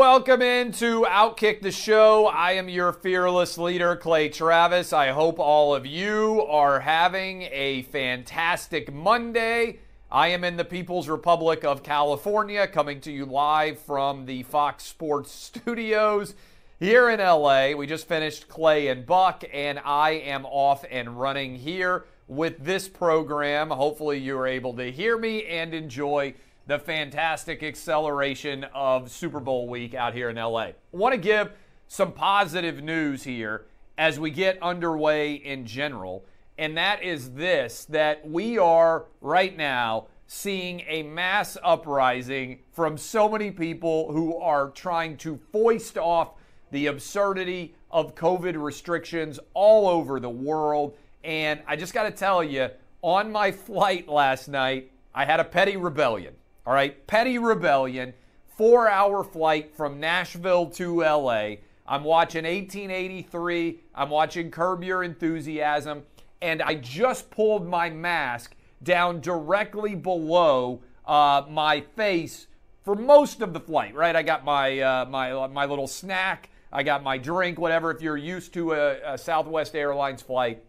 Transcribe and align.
Welcome 0.00 0.40
into 0.40 1.02
Outkick 1.02 1.60
the 1.60 1.70
Show. 1.70 2.24
I 2.24 2.52
am 2.52 2.70
your 2.70 2.90
fearless 2.90 3.58
leader, 3.58 3.96
Clay 3.96 4.30
Travis. 4.30 4.94
I 4.94 5.08
hope 5.08 5.38
all 5.38 5.74
of 5.74 5.84
you 5.84 6.40
are 6.48 6.80
having 6.80 7.42
a 7.52 7.82
fantastic 7.82 8.90
Monday. 8.90 9.80
I 10.10 10.28
am 10.28 10.42
in 10.42 10.56
the 10.56 10.64
People's 10.64 11.06
Republic 11.06 11.66
of 11.66 11.82
California, 11.82 12.66
coming 12.66 13.02
to 13.02 13.12
you 13.12 13.26
live 13.26 13.78
from 13.78 14.24
the 14.24 14.42
Fox 14.44 14.84
Sports 14.84 15.32
studios 15.32 16.34
here 16.78 17.10
in 17.10 17.20
LA. 17.20 17.72
We 17.72 17.86
just 17.86 18.08
finished 18.08 18.48
Clay 18.48 18.88
and 18.88 19.04
Buck, 19.04 19.44
and 19.52 19.78
I 19.84 20.12
am 20.12 20.46
off 20.46 20.82
and 20.90 21.20
running 21.20 21.56
here 21.56 22.06
with 22.26 22.56
this 22.64 22.88
program. 22.88 23.68
Hopefully, 23.68 24.16
you're 24.16 24.46
able 24.46 24.72
to 24.76 24.90
hear 24.90 25.18
me 25.18 25.44
and 25.44 25.74
enjoy 25.74 26.32
the 26.70 26.78
fantastic 26.78 27.64
acceleration 27.64 28.62
of 28.72 29.10
Super 29.10 29.40
Bowl 29.40 29.66
week 29.66 29.92
out 29.92 30.14
here 30.14 30.30
in 30.30 30.36
LA. 30.36 30.60
I 30.60 30.74
want 30.92 31.12
to 31.12 31.20
give 31.20 31.50
some 31.88 32.12
positive 32.12 32.80
news 32.80 33.24
here 33.24 33.66
as 33.98 34.20
we 34.20 34.30
get 34.30 34.56
underway 34.62 35.34
in 35.34 35.66
general, 35.66 36.24
and 36.56 36.76
that 36.76 37.02
is 37.02 37.32
this 37.32 37.86
that 37.86 38.24
we 38.24 38.56
are 38.56 39.06
right 39.20 39.56
now 39.56 40.06
seeing 40.28 40.82
a 40.86 41.02
mass 41.02 41.58
uprising 41.64 42.60
from 42.70 42.96
so 42.96 43.28
many 43.28 43.50
people 43.50 44.12
who 44.12 44.36
are 44.36 44.68
trying 44.68 45.16
to 45.16 45.40
foist 45.50 45.98
off 45.98 46.34
the 46.70 46.86
absurdity 46.86 47.74
of 47.90 48.14
COVID 48.14 48.54
restrictions 48.62 49.40
all 49.54 49.88
over 49.88 50.20
the 50.20 50.30
world. 50.30 50.96
And 51.24 51.62
I 51.66 51.74
just 51.74 51.92
got 51.92 52.04
to 52.04 52.12
tell 52.12 52.44
you, 52.44 52.68
on 53.02 53.32
my 53.32 53.50
flight 53.50 54.06
last 54.06 54.46
night, 54.46 54.92
I 55.12 55.24
had 55.24 55.40
a 55.40 55.44
petty 55.44 55.76
rebellion. 55.76 56.34
All 56.70 56.76
right, 56.76 57.04
Petty 57.08 57.36
Rebellion, 57.36 58.14
four 58.56 58.88
hour 58.88 59.24
flight 59.24 59.74
from 59.74 59.98
Nashville 59.98 60.66
to 60.66 61.00
LA. 61.00 61.54
I'm 61.84 62.04
watching 62.04 62.44
1883. 62.44 63.80
I'm 63.92 64.08
watching 64.08 64.52
Curb 64.52 64.84
Your 64.84 65.02
Enthusiasm. 65.02 66.04
And 66.40 66.62
I 66.62 66.76
just 66.76 67.28
pulled 67.32 67.66
my 67.66 67.90
mask 67.90 68.54
down 68.84 69.20
directly 69.20 69.96
below 69.96 70.80
uh, 71.06 71.42
my 71.50 71.80
face 71.96 72.46
for 72.84 72.94
most 72.94 73.42
of 73.42 73.52
the 73.52 73.58
flight, 73.58 73.96
right? 73.96 74.14
I 74.14 74.22
got 74.22 74.44
my, 74.44 74.78
uh, 74.78 75.06
my, 75.06 75.48
my 75.48 75.64
little 75.64 75.88
snack. 75.88 76.50
I 76.72 76.84
got 76.84 77.02
my 77.02 77.18
drink, 77.18 77.58
whatever, 77.58 77.90
if 77.90 78.00
you're 78.00 78.16
used 78.16 78.54
to 78.54 78.74
a, 78.74 79.14
a 79.14 79.18
Southwest 79.18 79.74
Airlines 79.74 80.22
flight. 80.22 80.64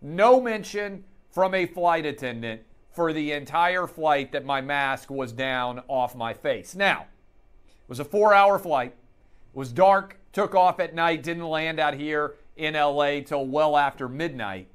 No 0.00 0.40
mention 0.40 1.02
from 1.32 1.54
a 1.54 1.66
flight 1.66 2.06
attendant 2.06 2.62
for 2.92 3.12
the 3.12 3.32
entire 3.32 3.86
flight 3.86 4.32
that 4.32 4.44
my 4.44 4.60
mask 4.60 5.10
was 5.10 5.32
down 5.32 5.82
off 5.88 6.14
my 6.14 6.34
face. 6.34 6.74
Now, 6.74 7.02
it 7.02 7.88
was 7.88 8.00
a 8.00 8.04
four 8.04 8.34
hour 8.34 8.58
flight. 8.58 8.92
It 8.92 9.58
was 9.58 9.72
dark, 9.72 10.18
took 10.32 10.54
off 10.54 10.80
at 10.80 10.94
night, 10.94 11.22
didn't 11.22 11.48
land 11.48 11.80
out 11.80 11.94
here 11.94 12.34
in 12.56 12.74
LA 12.74 13.20
till 13.20 13.46
well 13.46 13.76
after 13.76 14.08
midnight. 14.08 14.68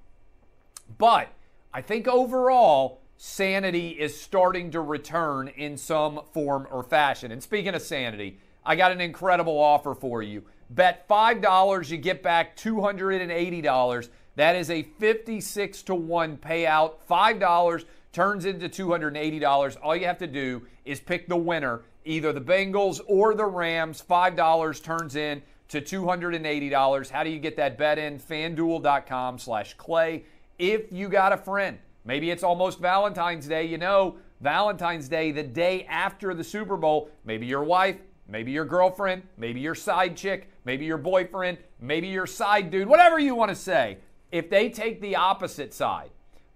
But 0.97 1.29
I 1.73 1.81
think 1.81 2.07
overall, 2.07 3.01
sanity 3.17 3.89
is 3.89 4.19
starting 4.19 4.71
to 4.71 4.81
return 4.81 5.47
in 5.49 5.77
some 5.77 6.21
form 6.33 6.67
or 6.71 6.83
fashion. 6.83 7.31
And 7.31 7.41
speaking 7.41 7.73
of 7.73 7.81
sanity, 7.81 8.39
I 8.65 8.75
got 8.75 8.91
an 8.91 9.01
incredible 9.01 9.57
offer 9.57 9.93
for 9.93 10.23
you. 10.23 10.43
Bet 10.69 11.07
$5, 11.07 11.89
you 11.89 11.97
get 11.97 12.23
back 12.23 12.57
$280. 12.57 14.09
That 14.35 14.55
is 14.55 14.69
a 14.69 14.83
56 14.83 15.83
to 15.83 15.95
1 15.95 16.37
payout. 16.37 16.93
$5 17.09 17.85
turns 18.15 18.45
into 18.45 18.69
$280. 18.69 19.77
All 19.83 19.93
you 19.93 20.05
have 20.05 20.17
to 20.19 20.27
do 20.27 20.65
is 20.85 21.01
pick 21.01 21.27
the 21.27 21.35
winner, 21.35 21.81
either 22.05 22.31
the 22.31 22.39
Bengals 22.39 23.01
or 23.07 23.35
the 23.35 23.45
Rams. 23.45 24.01
$5 24.09 24.81
turns 24.81 25.17
in 25.17 25.41
to 25.67 25.81
$280. 25.81 27.09
How 27.09 27.23
do 27.25 27.29
you 27.29 27.39
get 27.39 27.57
that 27.57 27.77
bet 27.77 27.99
in? 27.99 28.17
FanDuel.com 28.17 29.37
slash 29.37 29.73
Clay. 29.73 30.23
If 30.57 30.93
you 30.93 31.09
got 31.09 31.33
a 31.33 31.37
friend, 31.37 31.77
maybe 32.05 32.31
it's 32.31 32.41
almost 32.41 32.79
Valentine's 32.79 33.47
Day. 33.47 33.65
You 33.65 33.77
know, 33.77 34.15
Valentine's 34.39 35.09
Day, 35.09 35.31
the 35.31 35.43
day 35.43 35.83
after 35.89 36.33
the 36.33 36.43
Super 36.43 36.77
Bowl, 36.77 37.09
maybe 37.25 37.45
your 37.45 37.65
wife, 37.65 37.97
maybe 38.29 38.49
your 38.53 38.63
girlfriend, 38.63 39.23
maybe 39.35 39.59
your 39.59 39.75
side 39.75 40.15
chick, 40.15 40.49
maybe 40.63 40.85
your 40.85 40.97
boyfriend, 40.97 41.57
maybe 41.81 42.07
your 42.07 42.27
side 42.27 42.71
dude, 42.71 42.87
whatever 42.87 43.19
you 43.19 43.35
want 43.35 43.49
to 43.49 43.55
say. 43.55 43.97
If 44.31 44.49
they 44.49 44.69
take 44.69 45.01
the 45.01 45.17
opposite 45.17 45.73
side, 45.73 46.11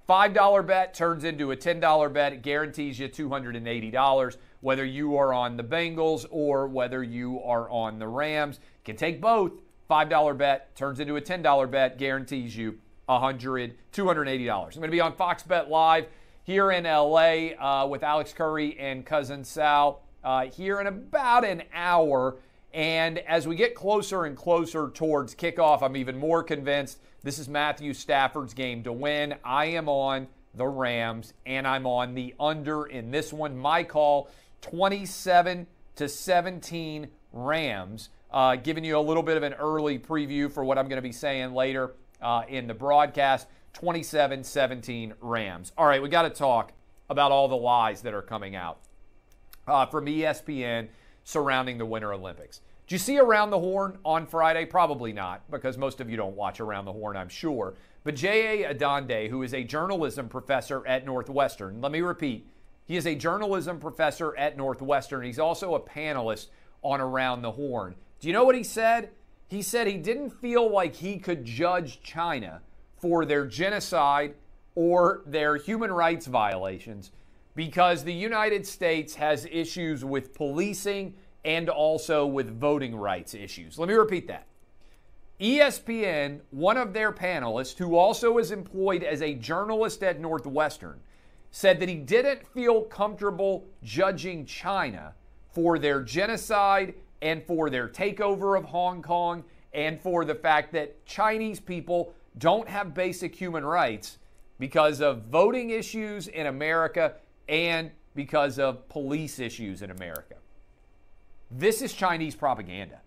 $5 0.09 0.65
bet 0.65 0.95
turns 0.95 1.23
into 1.23 1.51
a 1.51 1.55
$10 1.55 2.11
bet. 2.11 2.33
It 2.33 2.41
guarantees 2.41 2.97
you 2.97 3.07
$280, 3.07 4.37
whether 4.61 4.83
you 4.83 5.15
are 5.15 5.31
on 5.31 5.55
the 5.55 5.63
Bengals 5.63 6.25
or 6.31 6.67
whether 6.67 7.03
you 7.03 7.39
are 7.43 7.69
on 7.69 7.99
the 7.99 8.07
Rams. 8.07 8.59
You 8.63 8.85
can 8.85 8.95
take 8.95 9.21
both. 9.21 9.51
$5 9.87 10.37
bet 10.37 10.75
turns 10.75 10.99
into 10.99 11.15
a 11.17 11.21
$10 11.21 11.69
bet, 11.69 11.99
guarantees 11.99 12.57
you 12.57 12.79
$100, 13.07 13.73
$280. 13.93 14.65
I'm 14.65 14.71
going 14.71 14.81
to 14.81 14.87
be 14.87 14.99
on 14.99 15.13
Fox 15.13 15.43
Bet 15.43 15.69
Live 15.69 16.07
here 16.43 16.71
in 16.71 16.85
LA 16.85 17.53
uh, 17.59 17.85
with 17.85 18.01
Alex 18.01 18.33
Curry 18.33 18.79
and 18.79 19.05
cousin 19.05 19.43
Sal 19.43 20.01
uh, 20.23 20.45
here 20.45 20.81
in 20.81 20.87
about 20.87 21.45
an 21.45 21.61
hour. 21.71 22.37
And 22.73 23.19
as 23.19 23.47
we 23.47 23.55
get 23.55 23.75
closer 23.75 24.25
and 24.25 24.35
closer 24.35 24.89
towards 24.89 25.35
kickoff, 25.35 25.83
I'm 25.83 25.95
even 25.95 26.17
more 26.17 26.41
convinced 26.41 26.99
this 27.21 27.37
is 27.37 27.49
Matthew 27.49 27.93
Stafford's 27.93 28.53
game 28.53 28.83
to 28.83 28.93
win. 28.93 29.35
I 29.43 29.65
am 29.65 29.89
on 29.89 30.27
the 30.53 30.67
Rams 30.67 31.33
and 31.45 31.67
I'm 31.67 31.85
on 31.85 32.15
the 32.15 32.33
under 32.39 32.85
in 32.85 33.11
this 33.11 33.33
one. 33.33 33.57
My 33.57 33.83
call 33.83 34.29
27 34.61 35.67
to 35.97 36.07
17 36.07 37.07
Rams. 37.33 38.09
Uh, 38.31 38.55
giving 38.55 38.85
you 38.85 38.97
a 38.97 39.01
little 39.01 39.23
bit 39.23 39.37
of 39.37 39.43
an 39.43 39.53
early 39.53 39.99
preview 39.99 40.51
for 40.51 40.63
what 40.63 40.77
I'm 40.77 40.87
going 40.87 40.97
to 40.97 41.01
be 41.01 41.11
saying 41.11 41.53
later 41.53 41.95
uh, 42.21 42.43
in 42.47 42.67
the 42.67 42.73
broadcast 42.73 43.47
27 43.73 44.43
17 44.43 45.13
Rams. 45.19 45.73
All 45.77 45.85
right, 45.85 46.01
we 46.01 46.09
got 46.09 46.21
to 46.23 46.29
talk 46.29 46.71
about 47.09 47.31
all 47.31 47.47
the 47.47 47.57
lies 47.57 48.01
that 48.03 48.13
are 48.13 48.21
coming 48.21 48.55
out 48.55 48.79
uh, 49.67 49.85
from 49.87 50.05
ESPN 50.05 50.87
surrounding 51.23 51.77
the 51.77 51.85
Winter 51.85 52.13
Olympics. 52.13 52.61
Did 52.89 52.95
you 52.95 52.99
see 53.01 53.19
Around 53.19 53.51
the 53.51 53.59
Horn 53.59 53.99
on 54.03 54.25
Friday? 54.25 54.65
Probably 54.65 55.13
not, 55.13 55.43
because 55.51 55.77
most 55.77 56.01
of 56.01 56.09
you 56.09 56.17
don't 56.17 56.35
watch 56.35 56.59
Around 56.59 56.85
the 56.85 56.91
Horn, 56.91 57.15
I'm 57.17 57.29
sure. 57.29 57.75
But 58.03 58.15
J.A. 58.15 58.73
Adande, 58.73 59.29
who 59.29 59.43
is 59.43 59.53
a 59.53 59.63
journalism 59.63 60.27
professor 60.27 60.83
at 60.87 61.05
Northwestern, 61.05 61.81
let 61.81 61.91
me 61.91 62.01
repeat, 62.01 62.47
he 62.85 62.97
is 62.97 63.05
a 63.05 63.13
journalism 63.13 63.79
professor 63.79 64.35
at 64.37 64.57
Northwestern. 64.57 65.23
He's 65.23 65.37
also 65.37 65.75
a 65.75 65.79
panelist 65.79 66.47
on 66.81 66.99
Around 66.99 67.43
the 67.43 67.51
Horn. 67.51 67.93
Do 68.19 68.27
you 68.27 68.33
know 68.33 68.43
what 68.43 68.55
he 68.55 68.63
said? 68.63 69.11
He 69.47 69.61
said 69.61 69.85
he 69.85 69.97
didn't 69.97 70.31
feel 70.31 70.67
like 70.67 70.95
he 70.95 71.19
could 71.19 71.45
judge 71.45 72.01
China 72.01 72.63
for 72.97 73.23
their 73.23 73.45
genocide 73.45 74.33
or 74.73 75.21
their 75.27 75.57
human 75.57 75.91
rights 75.91 76.25
violations 76.25 77.11
because 77.53 78.03
the 78.03 78.13
United 78.13 78.65
States 78.65 79.13
has 79.13 79.45
issues 79.51 80.03
with 80.03 80.33
policing 80.33 81.13
and 81.45 81.69
also 81.69 82.25
with 82.25 82.59
voting 82.59 82.95
rights 82.95 83.33
issues. 83.33 83.79
Let 83.79 83.89
me 83.89 83.95
repeat 83.95 84.27
that. 84.27 84.47
ESPN, 85.39 86.41
one 86.51 86.75
of 86.75 86.93
their 86.93 87.13
panelists, 87.13 87.77
who 87.77 87.95
also 87.95 88.37
is 88.39 88.51
employed 88.51 89.03
as 89.03 89.21
a 89.21 89.35
journalist 89.35 90.03
at 90.03 90.19
Northwestern, 90.19 90.99
said 91.51 91.79
that 91.79 91.87
he 91.87 91.95
didn't 91.95 92.45
feel 92.45 92.81
comfortable 92.83 93.65
judging 93.81 94.45
China 94.45 95.13
for 95.51 95.79
their 95.79 96.01
genocide 96.01 96.93
and 97.21 97.43
for 97.43 97.69
their 97.69 97.87
takeover 97.87 98.57
of 98.57 98.65
Hong 98.65 99.01
Kong 99.01 99.43
and 99.73 99.99
for 100.01 100.25
the 100.25 100.35
fact 100.35 100.73
that 100.73 101.05
Chinese 101.05 101.59
people 101.59 102.13
don't 102.37 102.67
have 102.67 102.93
basic 102.93 103.33
human 103.33 103.65
rights 103.65 104.17
because 104.59 105.01
of 105.01 105.23
voting 105.23 105.69
issues 105.69 106.27
in 106.27 106.47
America 106.47 107.15
and 107.47 107.91
because 108.13 108.59
of 108.59 108.87
police 108.89 109.39
issues 109.39 109.81
in 109.81 109.91
America. 109.91 110.35
This 111.51 111.81
is 111.81 111.93
Chinese 111.93 112.35
propaganda. 112.35 113.01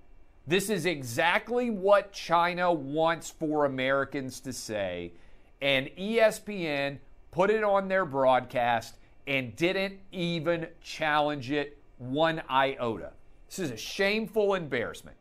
This 0.49 0.69
is 0.69 0.85
exactly 0.85 1.71
what 1.71 2.13
China 2.13 2.73
wants 2.73 3.31
for 3.31 3.65
Americans 3.67 4.41
to 4.41 4.53
say. 4.53 5.13
And 5.61 5.87
ESPN 5.97 6.99
put 7.31 7.51
it 7.51 7.63
on 7.63 7.87
their 7.87 8.05
broadcast 8.05 8.97
and 9.29 9.55
didn't 9.55 10.01
even 10.11 10.67
challenge 10.81 11.53
it 11.53 11.79
one 11.99 12.43
iota. 12.51 13.13
This 13.49 13.61
is 13.61 13.71
a 13.71 13.77
shameful 13.77 14.55
embarrassment. 14.55 15.17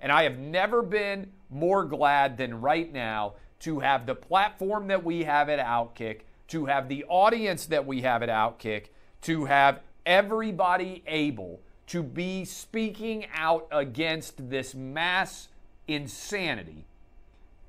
And 0.00 0.10
I 0.10 0.24
have 0.24 0.38
never 0.38 0.82
been 0.82 1.30
more 1.50 1.84
glad 1.84 2.36
than 2.36 2.60
right 2.60 2.92
now 2.92 3.34
to 3.60 3.78
have 3.78 4.04
the 4.04 4.16
platform 4.16 4.88
that 4.88 5.04
we 5.04 5.22
have 5.22 5.48
at 5.48 5.64
Outkick, 5.64 6.22
to 6.48 6.66
have 6.66 6.88
the 6.88 7.04
audience 7.04 7.66
that 7.66 7.86
we 7.86 8.02
have 8.02 8.24
at 8.24 8.28
Outkick, 8.28 8.86
to 9.22 9.44
have 9.44 9.80
everybody 10.04 11.04
able 11.06 11.60
to 11.86 12.02
be 12.02 12.44
speaking 12.44 13.26
out 13.34 13.66
against 13.70 14.48
this 14.50 14.74
mass 14.74 15.48
insanity. 15.86 16.86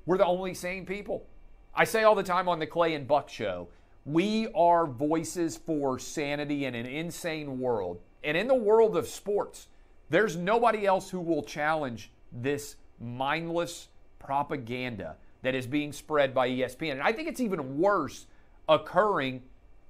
We're 0.06 0.18
the 0.18 0.26
only 0.26 0.54
sane 0.54 0.86
people. 0.86 1.26
I 1.74 1.84
say 1.84 2.04
all 2.04 2.14
the 2.14 2.22
time 2.22 2.48
on 2.48 2.58
the 2.58 2.66
Clay 2.66 2.94
and 2.94 3.06
Buck 3.06 3.28
show, 3.28 3.68
we 4.04 4.48
are 4.54 4.86
voices 4.86 5.56
for 5.56 5.98
sanity 5.98 6.64
in 6.64 6.74
an 6.74 6.86
insane 6.86 7.58
world. 7.58 8.00
And 8.24 8.36
in 8.36 8.48
the 8.48 8.54
world 8.54 8.96
of 8.96 9.08
sports, 9.08 9.66
there's 10.08 10.36
nobody 10.36 10.86
else 10.86 11.10
who 11.10 11.20
will 11.20 11.42
challenge 11.42 12.10
this 12.32 12.76
mindless 13.00 13.88
propaganda 14.18 15.16
that 15.42 15.54
is 15.54 15.66
being 15.66 15.92
spread 15.92 16.32
by 16.32 16.48
ESPN. 16.48 16.92
And 16.92 17.02
I 17.02 17.12
think 17.12 17.28
it's 17.28 17.40
even 17.40 17.78
worse 17.78 18.26
occurring 18.68 19.42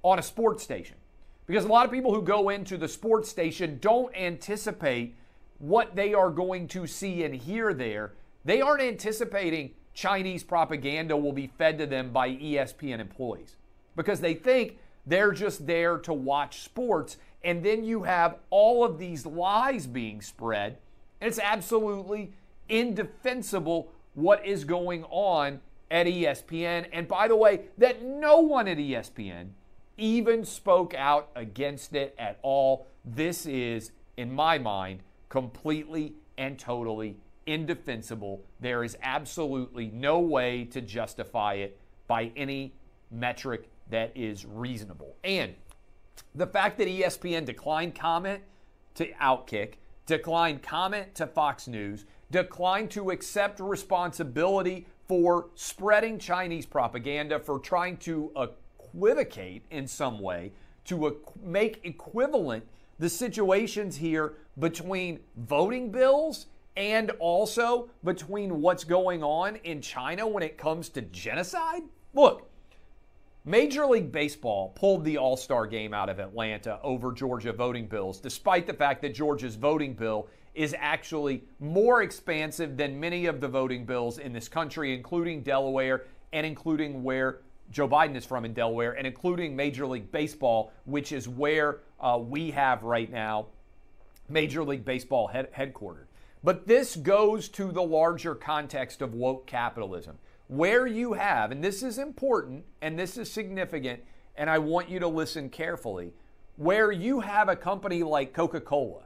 on 0.03 0.19
a 0.19 0.23
sports 0.23 0.63
station 0.63 0.97
because 1.47 1.63
a 1.63 1.69
lot 1.69 1.85
of 1.85 1.91
people 1.91 2.13
who 2.13 2.21
go 2.21 2.49
into 2.49 2.77
the 2.77 2.87
sports 2.87 3.29
station 3.29 3.79
don't 3.81 4.15
anticipate 4.15 5.15
what 5.59 5.95
they 5.95 6.13
are 6.13 6.29
going 6.29 6.67
to 6.67 6.85
see 6.85 7.23
and 7.23 7.33
hear 7.33 7.73
there. 7.73 8.13
They 8.45 8.61
aren't 8.61 8.83
anticipating 8.83 9.71
Chinese 9.93 10.43
propaganda 10.43 11.17
will 11.17 11.31
be 11.31 11.47
fed 11.47 11.79
to 11.79 11.87
them 11.87 12.11
by 12.11 12.29
ESPN 12.29 12.99
employees 12.99 13.55
because 13.95 14.19
they 14.19 14.35
think 14.35 14.77
they're 15.07 15.31
just 15.31 15.65
there 15.65 15.97
to 15.99 16.13
watch 16.13 16.61
sports. 16.61 17.17
And 17.43 17.63
then 17.63 17.83
you 17.83 18.03
have 18.03 18.35
all 18.49 18.83
of 18.83 18.99
these 18.99 19.25
lies 19.25 19.87
being 19.87 20.21
spread. 20.21 20.77
And 21.21 21.29
it's 21.29 21.39
absolutely 21.39 22.33
indefensible 22.69 23.91
what 24.13 24.45
is 24.45 24.65
going 24.65 25.05
on 25.05 25.61
at 25.89 26.05
ESPN. 26.05 26.87
And 26.91 27.07
by 27.07 27.27
the 27.27 27.35
way, 27.35 27.61
that 27.77 28.03
no 28.03 28.39
one 28.39 28.67
at 28.67 28.77
ESPN 28.77 29.47
even 29.97 30.45
spoke 30.45 30.93
out 30.93 31.29
against 31.35 31.93
it 31.93 32.15
at 32.17 32.39
all. 32.41 32.87
This 33.03 33.45
is, 33.45 33.91
in 34.15 34.31
my 34.31 34.57
mind, 34.57 35.01
completely 35.29 36.13
and 36.37 36.57
totally 36.57 37.17
indefensible. 37.45 38.43
There 38.59 38.83
is 38.83 38.97
absolutely 39.01 39.87
no 39.87 40.19
way 40.19 40.65
to 40.65 40.81
justify 40.81 41.55
it 41.55 41.79
by 42.07 42.31
any 42.35 42.73
metric 43.09 43.69
that 43.89 44.11
is 44.15 44.45
reasonable. 44.45 45.15
And 45.23 45.55
the 46.35 46.47
fact 46.47 46.77
that 46.77 46.87
ESPN 46.87 47.45
declined 47.45 47.95
comment 47.95 48.41
to 48.95 49.11
Outkick, 49.13 49.75
declined 50.05 50.61
comment 50.61 51.15
to 51.15 51.27
Fox 51.27 51.67
News, 51.67 52.05
declined 52.31 52.91
to 52.91 53.11
accept 53.11 53.59
responsibility 53.59 54.87
for 55.07 55.47
spreading 55.55 56.19
Chinese 56.19 56.65
propaganda, 56.65 57.39
for 57.39 57.59
trying 57.59 57.97
to 57.97 58.31
equivocate 58.97 59.63
in 59.69 59.87
some 59.87 60.19
way, 60.19 60.51
to 60.85 61.17
make 61.43 61.79
equivalent 61.83 62.63
the 62.97 63.09
situations 63.09 63.97
here 63.97 64.33
between 64.57 65.19
voting 65.35 65.91
bills 65.91 66.47
and 66.75 67.11
also 67.19 67.89
between 68.03 68.61
what's 68.61 68.83
going 68.83 69.23
on 69.23 69.57
in 69.57 69.81
China 69.81 70.27
when 70.27 70.41
it 70.41 70.57
comes 70.57 70.89
to 70.89 71.01
genocide? 71.01 71.83
Look, 72.13 72.49
Major 73.45 73.85
League 73.85 74.11
Baseball 74.11 74.69
pulled 74.75 75.05
the 75.05 75.17
All 75.17 75.37
Star 75.37 75.67
game 75.67 75.93
out 75.93 76.09
of 76.09 76.19
Atlanta 76.19 76.79
over 76.81 77.11
Georgia 77.11 77.53
voting 77.53 77.85
bills, 77.85 78.19
despite 78.19 78.65
the 78.65 78.73
fact 78.73 79.01
that 79.03 79.13
Georgia's 79.13 79.55
voting 79.55 79.93
bill 79.93 80.27
is 80.55 80.75
actually 80.79 81.43
more 81.59 82.01
expansive 82.01 82.77
than 82.77 82.99
many 82.99 83.27
of 83.27 83.41
the 83.41 83.47
voting 83.47 83.85
bills 83.85 84.17
in 84.17 84.33
this 84.33 84.49
country, 84.49 84.95
including 84.95 85.43
Delaware 85.43 86.05
and 86.33 86.45
including 86.45 87.03
where 87.03 87.41
Joe 87.71 87.87
Biden 87.87 88.15
is 88.15 88.25
from 88.25 88.45
in 88.45 88.53
Delaware, 88.53 88.93
and 88.93 89.05
including 89.05 89.55
Major 89.55 89.85
League 89.85 90.11
Baseball, 90.11 90.71
which 90.85 91.11
is 91.11 91.27
where 91.27 91.79
uh, 91.99 92.19
we 92.21 92.51
have 92.51 92.83
right 92.83 93.11
now 93.11 93.47
Major 94.29 94.63
League 94.63 94.85
Baseball 94.85 95.27
head- 95.27 95.53
headquartered. 95.53 96.05
But 96.43 96.67
this 96.67 96.95
goes 96.95 97.49
to 97.49 97.71
the 97.71 97.81
larger 97.81 98.35
context 98.35 99.01
of 99.01 99.13
woke 99.13 99.47
capitalism, 99.47 100.17
where 100.47 100.87
you 100.87 101.13
have, 101.13 101.51
and 101.51 101.63
this 101.63 101.83
is 101.83 101.97
important 101.97 102.63
and 102.81 102.97
this 102.97 103.17
is 103.17 103.29
significant, 103.29 104.01
and 104.35 104.49
I 104.49 104.59
want 104.59 104.89
you 104.89 104.99
to 104.99 105.07
listen 105.07 105.49
carefully, 105.49 106.13
where 106.55 106.91
you 106.91 107.19
have 107.19 107.49
a 107.49 107.55
company 107.55 108.03
like 108.03 108.33
Coca 108.33 108.61
Cola. 108.61 109.03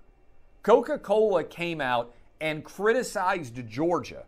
Coca 0.61 0.99
Cola 0.99 1.43
came 1.43 1.81
out 1.81 2.13
and 2.39 2.63
criticized 2.63 3.67
Georgia 3.67 4.25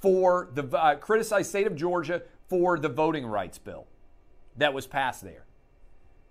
for 0.00 0.50
the 0.54 0.64
uh, 0.76 0.96
criticized 0.96 1.48
state 1.48 1.66
of 1.66 1.74
Georgia 1.74 2.22
for 2.48 2.78
the 2.78 2.88
voting 2.88 3.26
rights 3.26 3.58
bill 3.58 3.86
that 4.56 4.72
was 4.72 4.86
passed 4.86 5.22
there. 5.22 5.44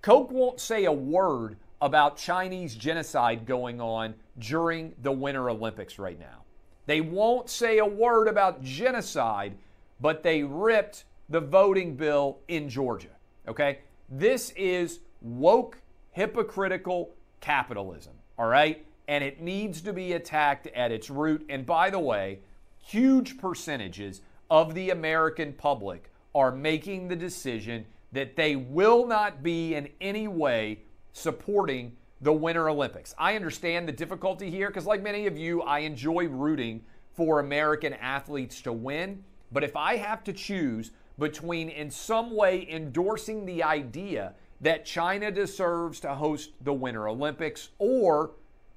Coke 0.02 0.32
won't 0.32 0.60
say 0.60 0.86
a 0.86 0.92
word 0.92 1.58
about 1.82 2.18
Chinese 2.18 2.76
genocide 2.76 3.46
going 3.46 3.82
on 3.82 4.16
during 4.40 4.94
the 5.02 5.12
Winter 5.12 5.50
Olympics 5.50 6.00
right 6.00 6.20
now. 6.20 6.44
They 6.86 7.02
won't 7.02 7.50
say 7.50 7.80
a 7.80 7.86
word 7.86 8.28
about 8.28 8.64
genocide, 8.64 9.58
but 10.00 10.24
they 10.24 10.44
ripped 10.44 11.06
the 11.30 11.40
voting 11.40 11.96
bill 11.96 12.40
in 12.48 12.70
Georgia. 12.70 13.10
Okay? 13.48 13.80
This 14.10 14.52
is 14.52 15.00
woke, 15.22 15.80
hypocritical 16.12 17.12
capitalism. 17.42 18.14
All 18.38 18.48
right? 18.48 18.86
And 19.08 19.24
it 19.24 19.42
needs 19.42 19.82
to 19.82 19.94
be 19.94 20.14
attacked 20.14 20.68
at 20.68 20.92
its 20.92 21.10
root. 21.10 21.46
And 21.50 21.66
by 21.66 21.90
the 21.90 22.00
way, 22.00 22.40
huge 22.80 23.38
percentages 23.38 24.22
of 24.50 24.74
the 24.74 24.90
American 24.90 25.54
public 25.54 26.12
are 26.34 26.52
making 26.52 27.08
the 27.08 27.16
decision 27.16 27.86
that 28.12 28.36
they 28.36 28.56
will 28.56 29.06
not 29.06 29.44
be 29.44 29.76
in 29.76 29.90
any 30.02 30.28
way 30.28 30.80
supporting 31.14 31.96
the 32.22 32.34
Winter 32.34 32.70
Olympics. 32.70 33.14
I 33.18 33.36
understand 33.36 33.88
the 33.88 33.92
difficulty 33.92 34.50
here 34.50 34.68
because, 34.68 34.86
like 34.86 35.04
many 35.04 35.28
of 35.28 35.38
you, 35.38 35.62
I 35.62 35.80
enjoy 35.80 36.28
rooting 36.28 36.84
for 37.14 37.40
American 37.40 37.94
athletes 37.94 38.62
to 38.62 38.74
win. 38.74 39.24
But 39.52 39.64
if 39.64 39.76
I 39.76 39.98
have 39.98 40.24
to 40.26 40.34
choose 40.34 40.92
between, 41.18 41.70
in 41.70 41.90
some 41.90 42.36
way, 42.36 42.68
endorsing 42.70 43.46
the 43.46 43.64
idea 43.64 44.34
that 44.62 44.86
China 44.86 45.32
deserves 45.32 46.00
to 46.02 46.14
host 46.14 46.52
the 46.62 46.74
Winter 46.74 47.08
Olympics 47.08 47.70
or 47.78 48.32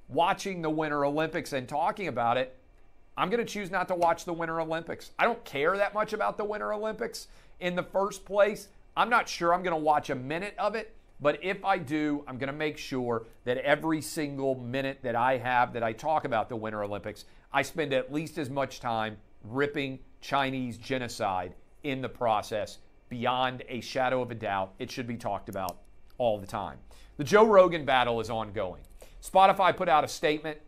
watching 0.08 0.62
the 0.62 0.70
Winter 0.70 1.04
Olympics 1.04 1.52
and 1.52 1.68
talking 1.68 2.08
about 2.08 2.36
it, 2.36 2.56
I'm 3.18 3.30
going 3.30 3.44
to 3.44 3.52
choose 3.52 3.68
not 3.68 3.88
to 3.88 3.96
watch 3.96 4.24
the 4.24 4.32
Winter 4.32 4.60
Olympics. 4.60 5.10
I 5.18 5.24
don't 5.24 5.44
care 5.44 5.76
that 5.76 5.92
much 5.92 6.12
about 6.12 6.38
the 6.38 6.44
Winter 6.44 6.72
Olympics 6.72 7.26
in 7.58 7.74
the 7.74 7.82
first 7.82 8.24
place. 8.24 8.68
I'm 8.96 9.10
not 9.10 9.28
sure 9.28 9.52
I'm 9.52 9.64
going 9.64 9.76
to 9.76 9.84
watch 9.84 10.08
a 10.10 10.14
minute 10.14 10.54
of 10.56 10.76
it. 10.76 10.94
But 11.20 11.42
if 11.42 11.64
I 11.64 11.78
do, 11.78 12.22
I'm 12.28 12.38
going 12.38 12.46
to 12.46 12.56
make 12.56 12.78
sure 12.78 13.26
that 13.44 13.58
every 13.58 14.00
single 14.00 14.54
minute 14.54 15.00
that 15.02 15.16
I 15.16 15.36
have 15.36 15.72
that 15.72 15.82
I 15.82 15.92
talk 15.92 16.24
about 16.24 16.48
the 16.48 16.54
Winter 16.54 16.84
Olympics, 16.84 17.24
I 17.52 17.62
spend 17.62 17.92
at 17.92 18.12
least 18.12 18.38
as 18.38 18.50
much 18.50 18.78
time 18.78 19.16
ripping 19.42 19.98
Chinese 20.20 20.78
genocide 20.78 21.54
in 21.82 22.00
the 22.00 22.08
process 22.08 22.78
beyond 23.08 23.64
a 23.68 23.80
shadow 23.80 24.22
of 24.22 24.30
a 24.30 24.36
doubt. 24.36 24.74
It 24.78 24.92
should 24.92 25.08
be 25.08 25.16
talked 25.16 25.48
about 25.48 25.78
all 26.18 26.38
the 26.38 26.46
time. 26.46 26.78
The 27.16 27.24
Joe 27.24 27.46
Rogan 27.46 27.84
battle 27.84 28.20
is 28.20 28.30
ongoing. 28.30 28.82
Spotify 29.20 29.76
put 29.76 29.88
out 29.88 30.04
a 30.04 30.08
statement 30.08 30.58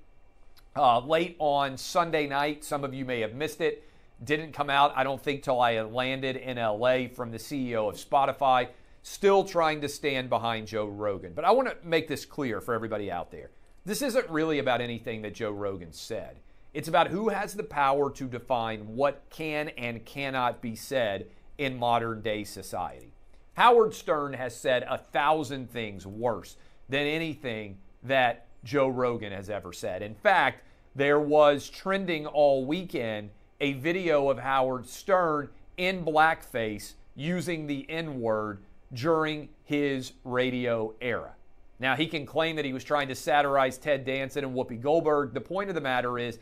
uh, 0.76 1.00
late 1.00 1.36
on 1.38 1.76
Sunday 1.76 2.26
night. 2.26 2.64
Some 2.64 2.84
of 2.84 2.94
you 2.94 3.04
may 3.04 3.20
have 3.20 3.34
missed 3.34 3.60
it. 3.60 3.84
Didn't 4.22 4.52
come 4.52 4.70
out, 4.70 4.92
I 4.94 5.04
don't 5.04 5.22
think, 5.22 5.42
till 5.42 5.60
I 5.60 5.80
landed 5.80 6.36
in 6.36 6.56
LA 6.56 7.08
from 7.08 7.30
the 7.30 7.38
CEO 7.38 7.88
of 7.88 7.96
Spotify 7.96 8.68
still 9.02 9.44
trying 9.44 9.80
to 9.80 9.88
stand 9.88 10.28
behind 10.28 10.66
Joe 10.66 10.86
Rogan. 10.86 11.32
But 11.34 11.44
I 11.44 11.50
want 11.52 11.68
to 11.68 11.76
make 11.86 12.08
this 12.08 12.24
clear 12.24 12.60
for 12.60 12.74
everybody 12.74 13.10
out 13.10 13.30
there. 13.30 13.50
This 13.84 14.02
isn't 14.02 14.28
really 14.28 14.58
about 14.58 14.80
anything 14.80 15.22
that 15.22 15.34
Joe 15.34 15.52
Rogan 15.52 15.92
said. 15.92 16.38
It's 16.74 16.88
about 16.88 17.08
who 17.08 17.30
has 17.30 17.54
the 17.54 17.62
power 17.62 18.10
to 18.10 18.24
define 18.28 18.94
what 18.94 19.22
can 19.30 19.70
and 19.70 20.04
cannot 20.04 20.60
be 20.60 20.76
said 20.76 21.28
in 21.58 21.78
modern 21.78 22.20
day 22.20 22.44
society. 22.44 23.12
Howard 23.54 23.94
Stern 23.94 24.34
has 24.34 24.54
said 24.54 24.84
a 24.88 24.98
thousand 24.98 25.70
things 25.70 26.06
worse 26.06 26.56
than 26.88 27.06
anything 27.06 27.78
that 28.02 28.46
Joe 28.64 28.88
Rogan 28.88 29.32
has 29.32 29.50
ever 29.50 29.72
said. 29.72 30.02
In 30.02 30.14
fact, 30.14 30.64
there 30.94 31.20
was 31.20 31.68
trending 31.68 32.26
all 32.26 32.64
weekend 32.64 33.30
a 33.60 33.74
video 33.74 34.28
of 34.28 34.38
Howard 34.38 34.86
Stern 34.86 35.50
in 35.76 36.04
blackface 36.04 36.94
using 37.14 37.66
the 37.66 37.88
N 37.88 38.20
word 38.20 38.60
during 38.92 39.48
his 39.64 40.12
radio 40.24 40.94
era. 41.00 41.34
Now, 41.78 41.96
he 41.96 42.06
can 42.06 42.26
claim 42.26 42.56
that 42.56 42.64
he 42.64 42.72
was 42.72 42.84
trying 42.84 43.08
to 43.08 43.14
satirize 43.14 43.78
Ted 43.78 44.04
Danson 44.04 44.44
and 44.44 44.54
Whoopi 44.54 44.80
Goldberg. 44.80 45.32
The 45.32 45.40
point 45.40 45.70
of 45.70 45.74
the 45.74 45.80
matter 45.80 46.18
is, 46.18 46.38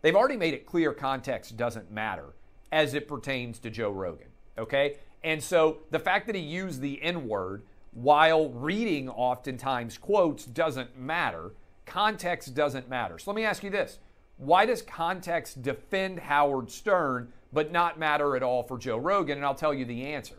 they've 0.00 0.16
already 0.16 0.36
made 0.36 0.54
it 0.54 0.66
clear 0.66 0.92
context 0.92 1.56
doesn't 1.56 1.90
matter 1.90 2.34
as 2.72 2.94
it 2.94 3.06
pertains 3.06 3.58
to 3.60 3.70
Joe 3.70 3.90
Rogan. 3.90 4.26
Okay? 4.58 4.96
And 5.22 5.42
so 5.42 5.78
the 5.90 6.00
fact 6.00 6.26
that 6.26 6.34
he 6.34 6.42
used 6.42 6.80
the 6.80 7.00
N 7.02 7.28
word 7.28 7.62
while 7.92 8.48
reading 8.50 9.08
oftentimes 9.08 9.98
quotes 9.98 10.44
doesn't 10.44 10.98
matter. 10.98 11.52
Context 11.86 12.54
doesn't 12.54 12.88
matter. 12.88 13.18
So 13.18 13.30
let 13.30 13.36
me 13.36 13.44
ask 13.44 13.62
you 13.62 13.70
this 13.70 13.98
why 14.38 14.66
does 14.66 14.82
context 14.82 15.62
defend 15.62 16.18
Howard 16.18 16.70
Stern 16.70 17.32
but 17.52 17.70
not 17.70 17.98
matter 17.98 18.34
at 18.34 18.42
all 18.42 18.62
for 18.62 18.78
Joe 18.78 18.96
Rogan? 18.96 19.38
And 19.38 19.46
I'll 19.46 19.54
tell 19.54 19.74
you 19.74 19.84
the 19.84 20.06
answer. 20.06 20.36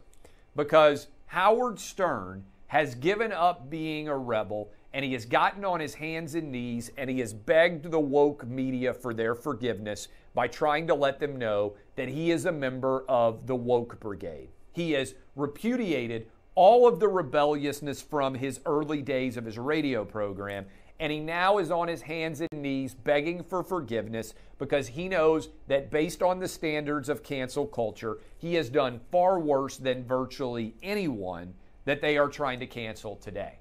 Because 0.56 1.08
Howard 1.28 1.80
Stern 1.80 2.44
has 2.68 2.96
given 2.96 3.32
up 3.32 3.70
being 3.70 4.08
a 4.08 4.18
rebel 4.18 4.72
and 4.94 5.06
he 5.06 5.14
has 5.14 5.26
gotten 5.26 5.64
on 5.64 5.80
his 5.80 5.96
hands 5.96 6.36
and 6.36 6.52
knees 6.52 6.92
and 6.98 7.10
he 7.10 7.20
has 7.20 7.34
begged 7.34 7.92
the 7.92 8.00
woke 8.00 8.46
media 8.46 8.94
for 8.94 9.14
their 9.14 9.36
forgiveness 9.36 10.08
by 10.34 10.48
trying 10.48 10.88
to 10.88 10.96
let 10.96 11.20
them 11.20 11.38
know 11.38 11.74
that 11.96 12.08
he 12.08 12.32
is 12.32 12.46
a 12.46 12.52
member 12.52 13.06
of 13.08 13.46
the 13.48 13.56
woke 13.56 14.00
brigade. 14.00 14.50
He 14.72 14.92
has 14.92 15.14
repudiated 15.36 16.28
all 16.56 16.88
of 16.88 17.00
the 17.00 17.08
rebelliousness 17.08 18.02
from 18.02 18.36
his 18.36 18.60
early 18.66 19.02
days 19.02 19.38
of 19.38 19.46
his 19.46 19.58
radio 19.58 20.06
program 20.06 20.66
and 21.00 21.12
he 21.12 21.20
now 21.20 21.58
is 21.58 21.72
on 21.72 21.88
his 21.88 22.02
hands 22.02 22.40
and 22.40 22.62
knees 22.62 22.94
begging 22.94 23.44
for 23.44 23.64
forgiveness 23.64 24.34
because 24.60 24.88
he 24.88 25.10
knows 25.10 25.50
that 25.68 25.92
based 25.92 26.22
on 26.22 26.40
the 26.40 26.48
standards 26.48 27.10
of 27.10 27.24
cancel 27.24 27.66
culture, 27.66 28.20
he 28.38 28.54
has 28.54 28.70
done 28.70 29.02
far 29.12 29.40
worse 29.40 29.78
than 29.78 30.06
virtually 30.06 30.76
anyone 30.84 31.54
that 31.86 32.00
they 32.00 32.18
are 32.18 32.30
trying 32.30 32.60
to 32.60 32.68
cancel 32.68 33.16
today. 33.16 33.58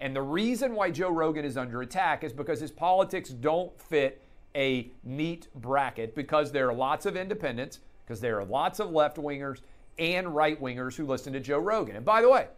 And 0.00 0.16
the 0.16 0.22
reason 0.22 0.74
why 0.74 0.90
Joe 0.90 1.10
Rogan 1.10 1.44
is 1.44 1.56
under 1.56 1.82
attack 1.82 2.24
is 2.24 2.32
because 2.32 2.58
his 2.58 2.70
politics 2.70 3.30
don't 3.30 3.78
fit 3.80 4.22
a 4.56 4.90
neat 5.04 5.48
bracket 5.54 6.14
because 6.14 6.50
there 6.50 6.68
are 6.70 6.74
lots 6.74 7.06
of 7.06 7.16
independents, 7.16 7.80
because 8.04 8.20
there 8.20 8.40
are 8.40 8.44
lots 8.44 8.80
of 8.80 8.90
left 8.90 9.18
wingers 9.18 9.60
and 9.98 10.34
right 10.34 10.60
wingers 10.60 10.94
who 10.96 11.06
listen 11.06 11.32
to 11.32 11.40
Joe 11.40 11.58
Rogan. 11.58 11.96
And 11.96 12.04
by 12.04 12.22
the 12.22 12.28
way, 12.28 12.48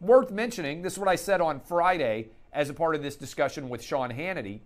worth 0.00 0.30
mentioning, 0.30 0.82
this 0.82 0.94
is 0.94 0.98
what 0.98 1.08
I 1.08 1.16
said 1.16 1.40
on 1.40 1.60
Friday 1.60 2.28
as 2.52 2.68
a 2.68 2.74
part 2.74 2.94
of 2.94 3.02
this 3.02 3.16
discussion 3.16 3.68
with 3.68 3.82
Sean 3.82 4.10
Hannity. 4.10 4.60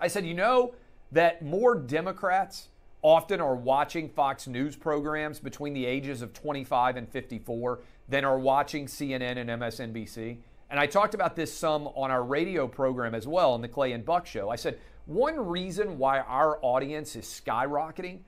I 0.00 0.08
said, 0.08 0.26
you 0.26 0.34
know 0.34 0.74
that 1.12 1.42
more 1.42 1.74
Democrats 1.74 2.68
often 3.02 3.40
are 3.40 3.54
watching 3.54 4.08
Fox 4.08 4.46
News 4.46 4.76
programs 4.76 5.38
between 5.38 5.74
the 5.74 5.84
ages 5.84 6.22
of 6.22 6.32
25 6.32 6.96
and 6.96 7.08
54 7.08 7.80
than 8.08 8.24
are 8.24 8.38
watching 8.38 8.86
CNN 8.86 9.36
and 9.38 9.50
MSNBC. 9.50 10.38
And 10.70 10.80
I 10.80 10.86
talked 10.86 11.14
about 11.14 11.36
this 11.36 11.52
some 11.52 11.86
on 11.88 12.10
our 12.10 12.22
radio 12.22 12.66
program 12.66 13.14
as 13.14 13.28
well, 13.28 13.52
on 13.52 13.60
the 13.60 13.68
Clay 13.68 13.92
and 13.92 14.04
Buck 14.04 14.26
show. 14.26 14.48
I 14.48 14.56
said, 14.56 14.78
one 15.06 15.38
reason 15.38 15.98
why 15.98 16.20
our 16.20 16.58
audience 16.62 17.14
is 17.14 17.26
skyrocketing 17.26 18.20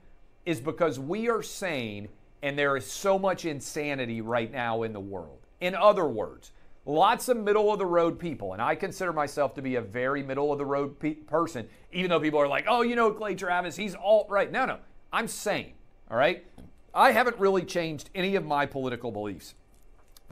is 0.45 0.61
because 0.61 0.99
we 0.99 1.27
are 1.27 1.41
sane 1.41 2.07
and 2.41 2.57
there 2.57 2.77
is 2.77 2.85
so 2.85 3.17
much 3.17 3.45
insanity 3.45 4.21
right 4.21 4.51
now 4.51 4.83
in 4.83 4.93
the 4.93 4.99
world. 4.99 5.39
In 5.59 5.73
other 5.75 6.07
words, 6.07 6.51
lots 6.85 7.29
of 7.29 7.37
middle 7.37 7.71
of 7.71 7.79
the 7.79 7.85
road 7.85 8.19
people, 8.19 8.53
and 8.53 8.61
I 8.61 8.75
consider 8.75 9.11
myself 9.11 9.53
to 9.55 9.61
be 9.61 9.75
a 9.75 9.81
very 9.81 10.23
middle 10.23 10.51
of 10.51 10.57
the 10.57 10.65
road 10.65 10.99
pe- 10.99 11.15
person, 11.15 11.67
even 11.91 12.09
though 12.09 12.19
people 12.19 12.39
are 12.39 12.47
like, 12.47 12.65
oh, 12.67 12.81
you 12.81 12.95
know, 12.95 13.11
Clay 13.11 13.35
Travis, 13.35 13.75
he's 13.75 13.95
alt 13.95 14.29
right. 14.29 14.51
No, 14.51 14.65
no, 14.65 14.77
I'm 15.11 15.27
sane, 15.27 15.73
all 16.09 16.17
right? 16.17 16.45
I 16.93 17.11
haven't 17.11 17.37
really 17.37 17.63
changed 17.63 18.09
any 18.15 18.35
of 18.35 18.45
my 18.45 18.65
political 18.65 19.11
beliefs. 19.11 19.55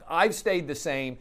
I've 0.08 0.34
stayed 0.34 0.66
the 0.66 0.74
same, 0.74 1.18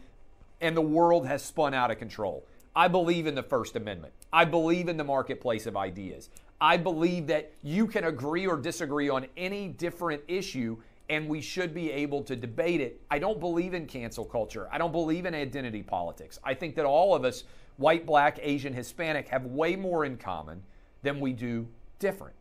and 0.62 0.75
the 0.75 0.82
world 0.82 1.27
has 1.27 1.44
spun 1.44 1.74
out 1.74 1.92
of 1.92 2.00
control. 2.00 2.46
I 2.75 2.88
believe 2.88 3.25
in 3.25 3.36
the 3.36 3.44
First 3.44 3.75
Amendment. 3.75 4.13
I 4.34 4.46
believe 4.46 4.89
in 4.89 4.98
the 4.98 5.04
marketplace 5.04 5.65
of 5.65 5.77
ideas. 5.77 6.30
I 6.59 6.77
believe 6.77 7.27
that 7.27 7.51
you 7.63 7.88
can 7.88 8.05
agree 8.05 8.47
or 8.47 8.57
disagree 8.57 9.09
on 9.09 9.27
any 9.35 9.67
different 9.67 10.24
issue 10.27 10.77
and 11.09 11.29
we 11.29 11.41
should 11.41 11.74
be 11.74 11.91
able 11.91 12.24
to 12.24 12.35
debate 12.35 12.81
it. 12.81 13.01
I 13.12 13.19
don't 13.19 13.39
believe 13.39 13.74
in 13.74 13.85
cancel 13.85 14.25
culture. 14.25 14.67
I 14.71 14.77
don't 14.77 14.91
believe 14.91 15.25
in 15.25 15.35
identity 15.35 15.83
politics. 15.83 16.39
I 16.43 16.53
think 16.53 16.75
that 16.75 16.85
all 16.85 17.13
of 17.13 17.24
us, 17.24 17.43
white, 17.77 18.05
black, 18.05 18.39
Asian, 18.41 18.74
Hispanic, 18.74 19.27
have 19.27 19.45
way 19.45 19.75
more 19.75 20.05
in 20.05 20.17
common 20.17 20.63
than 21.03 21.19
we 21.19 21.33
do 21.33 21.67
different. 22.00 22.35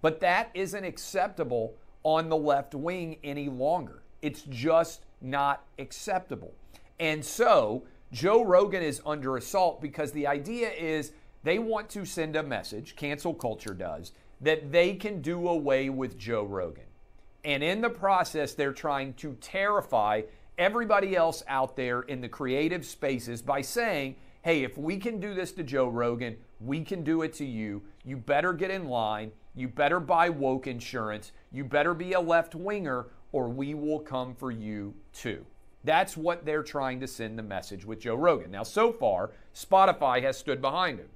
But 0.00 0.20
that 0.20 0.50
isn't 0.54 0.84
acceptable 0.84 1.74
on 2.04 2.28
the 2.28 2.36
left 2.36 2.74
wing 2.74 3.18
any 3.24 3.48
longer. 3.48 4.02
It's 4.22 4.42
just 4.42 5.04
not 5.20 5.64
acceptable. 5.78 6.54
And 7.00 7.24
so 7.24 7.82
Joe 8.12 8.44
Rogan 8.44 8.82
is 8.82 9.02
under 9.04 9.36
assault 9.36 9.82
because 9.82 10.12
the 10.12 10.26
idea 10.26 10.70
is 10.70 11.12
they 11.42 11.58
want 11.58 11.88
to 11.90 12.04
send 12.04 12.36
a 12.36 12.42
message, 12.42 12.96
cancel 12.96 13.34
culture 13.34 13.74
does, 13.74 14.12
that 14.40 14.72
they 14.72 14.94
can 14.94 15.20
do 15.20 15.48
away 15.48 15.90
with 15.90 16.18
Joe 16.18 16.44
Rogan. 16.44 16.84
And 17.44 17.62
in 17.62 17.80
the 17.80 17.90
process, 17.90 18.54
they're 18.54 18.72
trying 18.72 19.14
to 19.14 19.34
terrify 19.40 20.22
everybody 20.58 21.16
else 21.16 21.42
out 21.48 21.76
there 21.76 22.02
in 22.02 22.20
the 22.20 22.28
creative 22.28 22.84
spaces 22.84 23.40
by 23.40 23.62
saying, 23.62 24.16
hey, 24.42 24.64
if 24.64 24.76
we 24.76 24.96
can 24.96 25.20
do 25.20 25.34
this 25.34 25.52
to 25.52 25.62
Joe 25.62 25.88
Rogan, 25.88 26.36
we 26.60 26.82
can 26.82 27.04
do 27.04 27.22
it 27.22 27.32
to 27.34 27.44
you. 27.44 27.82
You 28.04 28.16
better 28.16 28.52
get 28.52 28.70
in 28.70 28.88
line. 28.88 29.32
You 29.54 29.68
better 29.68 30.00
buy 30.00 30.28
woke 30.28 30.66
insurance. 30.66 31.32
You 31.52 31.64
better 31.64 31.94
be 31.94 32.12
a 32.12 32.20
left 32.20 32.54
winger, 32.54 33.06
or 33.32 33.48
we 33.48 33.74
will 33.74 34.00
come 34.00 34.34
for 34.34 34.50
you 34.50 34.94
too. 35.12 35.44
That's 35.84 36.16
what 36.16 36.44
they're 36.44 36.62
trying 36.62 37.00
to 37.00 37.06
send 37.06 37.38
the 37.38 37.42
message 37.42 37.84
with 37.84 38.00
Joe 38.00 38.16
Rogan. 38.16 38.50
Now, 38.50 38.62
so 38.62 38.92
far, 38.92 39.30
Spotify 39.54 40.22
has 40.22 40.36
stood 40.36 40.60
behind 40.60 40.98
him. 40.98 41.08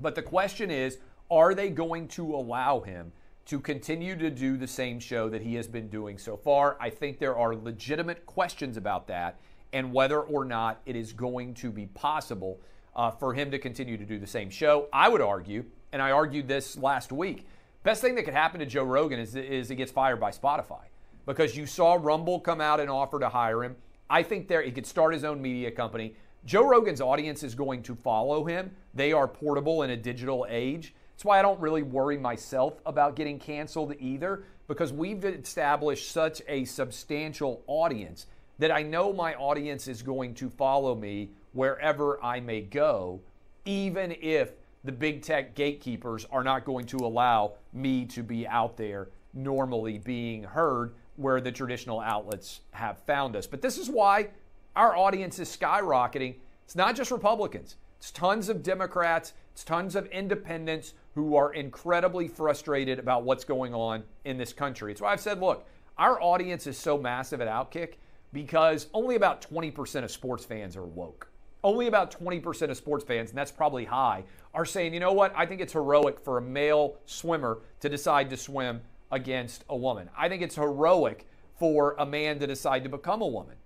But 0.00 0.14
the 0.14 0.22
question 0.22 0.70
is 0.70 0.98
are 1.30 1.54
they 1.54 1.70
going 1.70 2.08
to 2.08 2.34
allow 2.34 2.80
him 2.80 3.12
to 3.46 3.60
continue 3.60 4.16
to 4.16 4.28
do 4.28 4.56
the 4.56 4.66
same 4.66 4.98
show 4.98 5.28
that 5.28 5.40
he 5.40 5.54
has 5.54 5.68
been 5.68 5.88
doing 5.88 6.18
so 6.18 6.36
far. 6.36 6.76
I 6.80 6.90
think 6.90 7.18
there 7.18 7.36
are 7.36 7.54
legitimate 7.54 8.26
questions 8.26 8.76
about 8.76 9.06
that 9.06 9.38
and 9.72 9.92
whether 9.92 10.20
or 10.20 10.44
not 10.44 10.80
it 10.84 10.96
is 10.96 11.12
going 11.12 11.54
to 11.54 11.70
be 11.70 11.86
possible 11.86 12.60
uh, 12.96 13.10
for 13.12 13.34
him 13.34 13.50
to 13.52 13.58
continue 13.58 13.96
to 13.96 14.04
do 14.04 14.18
the 14.18 14.26
same 14.26 14.50
show. 14.50 14.88
I 14.92 15.08
would 15.08 15.20
argue, 15.20 15.64
and 15.92 16.02
I 16.02 16.10
argued 16.10 16.48
this 16.48 16.76
last 16.76 17.12
week, 17.12 17.46
best 17.84 18.00
thing 18.00 18.16
that 18.16 18.24
could 18.24 18.34
happen 18.34 18.58
to 18.60 18.66
Joe 18.66 18.84
Rogan 18.84 19.20
is, 19.20 19.36
is 19.36 19.68
he 19.68 19.76
gets 19.76 19.92
fired 19.92 20.18
by 20.18 20.32
Spotify 20.32 20.84
because 21.24 21.56
you 21.56 21.66
saw 21.66 21.98
Rumble 22.00 22.40
come 22.40 22.60
out 22.60 22.80
and 22.80 22.90
offer 22.90 23.20
to 23.20 23.28
hire 23.28 23.62
him. 23.62 23.76
I 24.10 24.22
think 24.22 24.48
there 24.48 24.62
he 24.62 24.72
could 24.72 24.86
start 24.86 25.12
his 25.12 25.24
own 25.24 25.40
media 25.40 25.70
company. 25.70 26.14
Joe 26.46 26.64
Rogan's 26.64 27.00
audience 27.00 27.42
is 27.42 27.56
going 27.56 27.82
to 27.82 27.96
follow 27.96 28.44
him. 28.44 28.70
They 28.94 29.12
are 29.12 29.26
portable 29.26 29.82
in 29.82 29.90
a 29.90 29.96
digital 29.96 30.46
age. 30.48 30.94
That's 31.10 31.24
why 31.24 31.40
I 31.40 31.42
don't 31.42 31.58
really 31.58 31.82
worry 31.82 32.16
myself 32.16 32.80
about 32.86 33.16
getting 33.16 33.40
canceled 33.40 33.94
either, 33.98 34.44
because 34.68 34.92
we've 34.92 35.24
established 35.24 36.12
such 36.12 36.42
a 36.46 36.64
substantial 36.64 37.64
audience 37.66 38.28
that 38.60 38.70
I 38.70 38.82
know 38.82 39.12
my 39.12 39.34
audience 39.34 39.88
is 39.88 40.02
going 40.02 40.34
to 40.34 40.48
follow 40.48 40.94
me 40.94 41.30
wherever 41.52 42.22
I 42.24 42.38
may 42.38 42.60
go, 42.60 43.20
even 43.64 44.14
if 44.20 44.52
the 44.84 44.92
big 44.92 45.22
tech 45.22 45.56
gatekeepers 45.56 46.26
are 46.30 46.44
not 46.44 46.64
going 46.64 46.86
to 46.86 46.98
allow 46.98 47.54
me 47.72 48.04
to 48.06 48.22
be 48.22 48.46
out 48.46 48.76
there 48.76 49.08
normally 49.34 49.98
being 49.98 50.44
heard 50.44 50.94
where 51.16 51.40
the 51.40 51.50
traditional 51.50 51.98
outlets 51.98 52.60
have 52.70 52.98
found 53.00 53.34
us. 53.34 53.48
But 53.48 53.62
this 53.62 53.78
is 53.78 53.90
why 53.90 54.28
our 54.76 54.94
audience 54.94 55.38
is 55.38 55.54
skyrocketing. 55.56 56.36
It's 56.64 56.76
not 56.76 56.94
just 56.94 57.10
Republicans, 57.10 57.76
it's 57.98 58.10
tons 58.10 58.48
of 58.48 58.62
Democrats, 58.62 59.32
it's 59.52 59.64
tons 59.64 59.96
of 59.96 60.06
independents 60.08 60.92
who 61.14 61.34
are 61.34 61.54
incredibly 61.54 62.28
frustrated 62.28 62.98
about 62.98 63.24
what's 63.24 63.44
going 63.44 63.72
on 63.74 64.04
in 64.26 64.36
this 64.36 64.52
country. 64.52 64.92
It's 64.92 65.00
why 65.00 65.12
I've 65.12 65.20
said, 65.20 65.40
look, 65.40 65.66
our 65.96 66.20
audience 66.20 66.66
is 66.66 66.76
so 66.76 66.98
massive 66.98 67.40
at 67.40 67.48
Outkick 67.48 67.94
because 68.34 68.88
only 68.92 69.16
about 69.16 69.40
20% 69.40 70.04
of 70.04 70.10
sports 70.10 70.44
fans 70.44 70.76
are 70.76 70.84
woke. 70.84 71.30
Only 71.64 71.86
about 71.86 72.16
20% 72.16 72.70
of 72.70 72.76
sports 72.76 73.02
fans, 73.02 73.30
and 73.30 73.38
that's 73.38 73.50
probably 73.50 73.86
high, 73.86 74.24
are 74.52 74.66
saying, 74.66 74.92
you 74.92 75.00
know 75.00 75.12
what, 75.12 75.32
I 75.34 75.46
think 75.46 75.62
it's 75.62 75.72
heroic 75.72 76.20
for 76.20 76.36
a 76.36 76.42
male 76.42 76.96
swimmer 77.06 77.62
to 77.80 77.88
decide 77.88 78.28
to 78.30 78.36
swim 78.36 78.82
against 79.10 79.64
a 79.70 79.76
woman. 79.76 80.10
I 80.16 80.28
think 80.28 80.42
it's 80.42 80.56
heroic 80.56 81.26
for 81.58 81.96
a 81.98 82.04
man 82.04 82.38
to 82.40 82.46
decide 82.46 82.82
to 82.82 82.90
become 82.90 83.22
a 83.22 83.26
woman. 83.26 83.56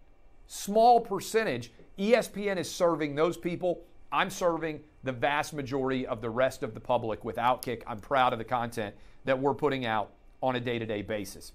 Small 0.53 1.01
percentage. 1.01 1.71
ESPN 1.97 2.57
is 2.57 2.69
serving 2.69 3.15
those 3.15 3.37
people. 3.37 3.83
I'm 4.11 4.31
serving 4.31 4.81
the 5.05 5.13
vast 5.13 5.55
majority 5.55 6.09
of 6.09 6.21
the 6.21 6.29
rest 6.29 6.65
of 6.65 6.75
the 6.75 6.81
public 6.81 7.25
with 7.25 7.37
Outkick. 7.37 7.85
I'm 7.87 8.01
proud 8.01 8.33
of 8.33 8.41
the 8.41 8.45
content 8.45 8.97
that 9.27 9.39
we're 9.39 9.55
putting 9.55 9.87
out 9.87 10.11
on 10.43 10.57
a 10.57 10.61
day 10.61 10.81
to 10.81 10.85
day 10.85 11.03
basis. 11.03 11.53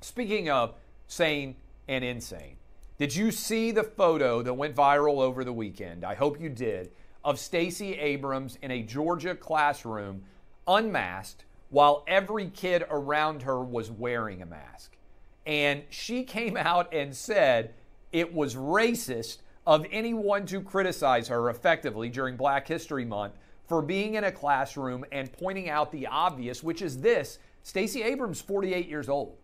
Speaking 0.00 0.48
of 0.48 0.76
sane 1.08 1.56
and 1.88 2.04
insane, 2.04 2.58
did 2.96 3.12
you 3.12 3.32
see 3.32 3.72
the 3.72 3.82
photo 3.82 4.40
that 4.40 4.54
went 4.54 4.76
viral 4.76 5.18
over 5.18 5.42
the 5.42 5.52
weekend? 5.52 6.04
I 6.04 6.14
hope 6.14 6.40
you 6.40 6.48
did 6.48 6.92
of 7.24 7.40
Stacey 7.40 7.94
Abrams 7.94 8.56
in 8.62 8.70
a 8.70 8.82
Georgia 8.82 9.34
classroom 9.34 10.22
unmasked 10.68 11.44
while 11.70 12.04
every 12.06 12.50
kid 12.50 12.84
around 12.88 13.42
her 13.42 13.64
was 13.64 13.90
wearing 13.90 14.42
a 14.42 14.46
mask. 14.46 14.96
And 15.44 15.82
she 15.90 16.22
came 16.22 16.56
out 16.56 16.94
and 16.94 17.16
said 17.16 17.74
it 18.12 18.32
was 18.32 18.54
racist 18.54 19.38
of 19.66 19.86
anyone 19.90 20.46
to 20.46 20.60
criticize 20.60 21.28
her 21.28 21.50
effectively 21.50 22.08
during 22.08 22.36
Black 22.36 22.66
History 22.68 23.04
Month 23.04 23.34
for 23.66 23.80
being 23.80 24.14
in 24.14 24.24
a 24.24 24.32
classroom 24.32 25.04
and 25.12 25.32
pointing 25.32 25.70
out 25.70 25.92
the 25.92 26.06
obvious, 26.06 26.62
which 26.62 26.82
is 26.82 27.00
this 27.00 27.38
Stacey 27.62 28.02
Abrams, 28.02 28.40
48 28.40 28.88
years 28.88 29.08
old. 29.08 29.36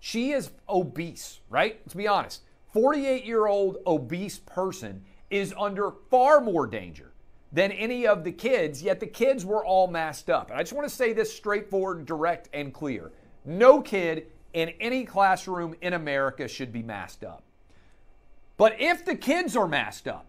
She 0.00 0.32
is 0.32 0.50
obese, 0.68 1.40
right? 1.50 1.78
Let's 1.84 1.94
be 1.94 2.08
honest. 2.08 2.42
48 2.72 3.24
year 3.24 3.46
old 3.46 3.78
obese 3.86 4.38
person 4.38 5.04
is 5.30 5.54
under 5.58 5.90
far 6.10 6.40
more 6.40 6.66
danger 6.66 7.12
than 7.52 7.72
any 7.72 8.06
of 8.06 8.24
the 8.24 8.32
kids, 8.32 8.82
yet 8.82 9.00
the 9.00 9.06
kids 9.06 9.44
were 9.44 9.64
all 9.64 9.86
masked 9.86 10.30
up. 10.30 10.50
And 10.50 10.58
I 10.58 10.62
just 10.62 10.72
want 10.72 10.88
to 10.88 10.94
say 10.94 11.12
this 11.12 11.34
straightforward, 11.34 12.04
direct, 12.06 12.48
and 12.52 12.72
clear. 12.72 13.12
No 13.44 13.80
kid 13.80 14.26
in 14.52 14.70
any 14.80 15.04
classroom 15.04 15.74
in 15.80 15.92
America 15.92 16.48
should 16.48 16.72
be 16.72 16.82
masked 16.82 17.24
up. 17.24 17.44
But 18.56 18.80
if 18.80 19.04
the 19.04 19.14
kids 19.14 19.56
are 19.56 19.68
masked 19.68 20.08
up, 20.08 20.26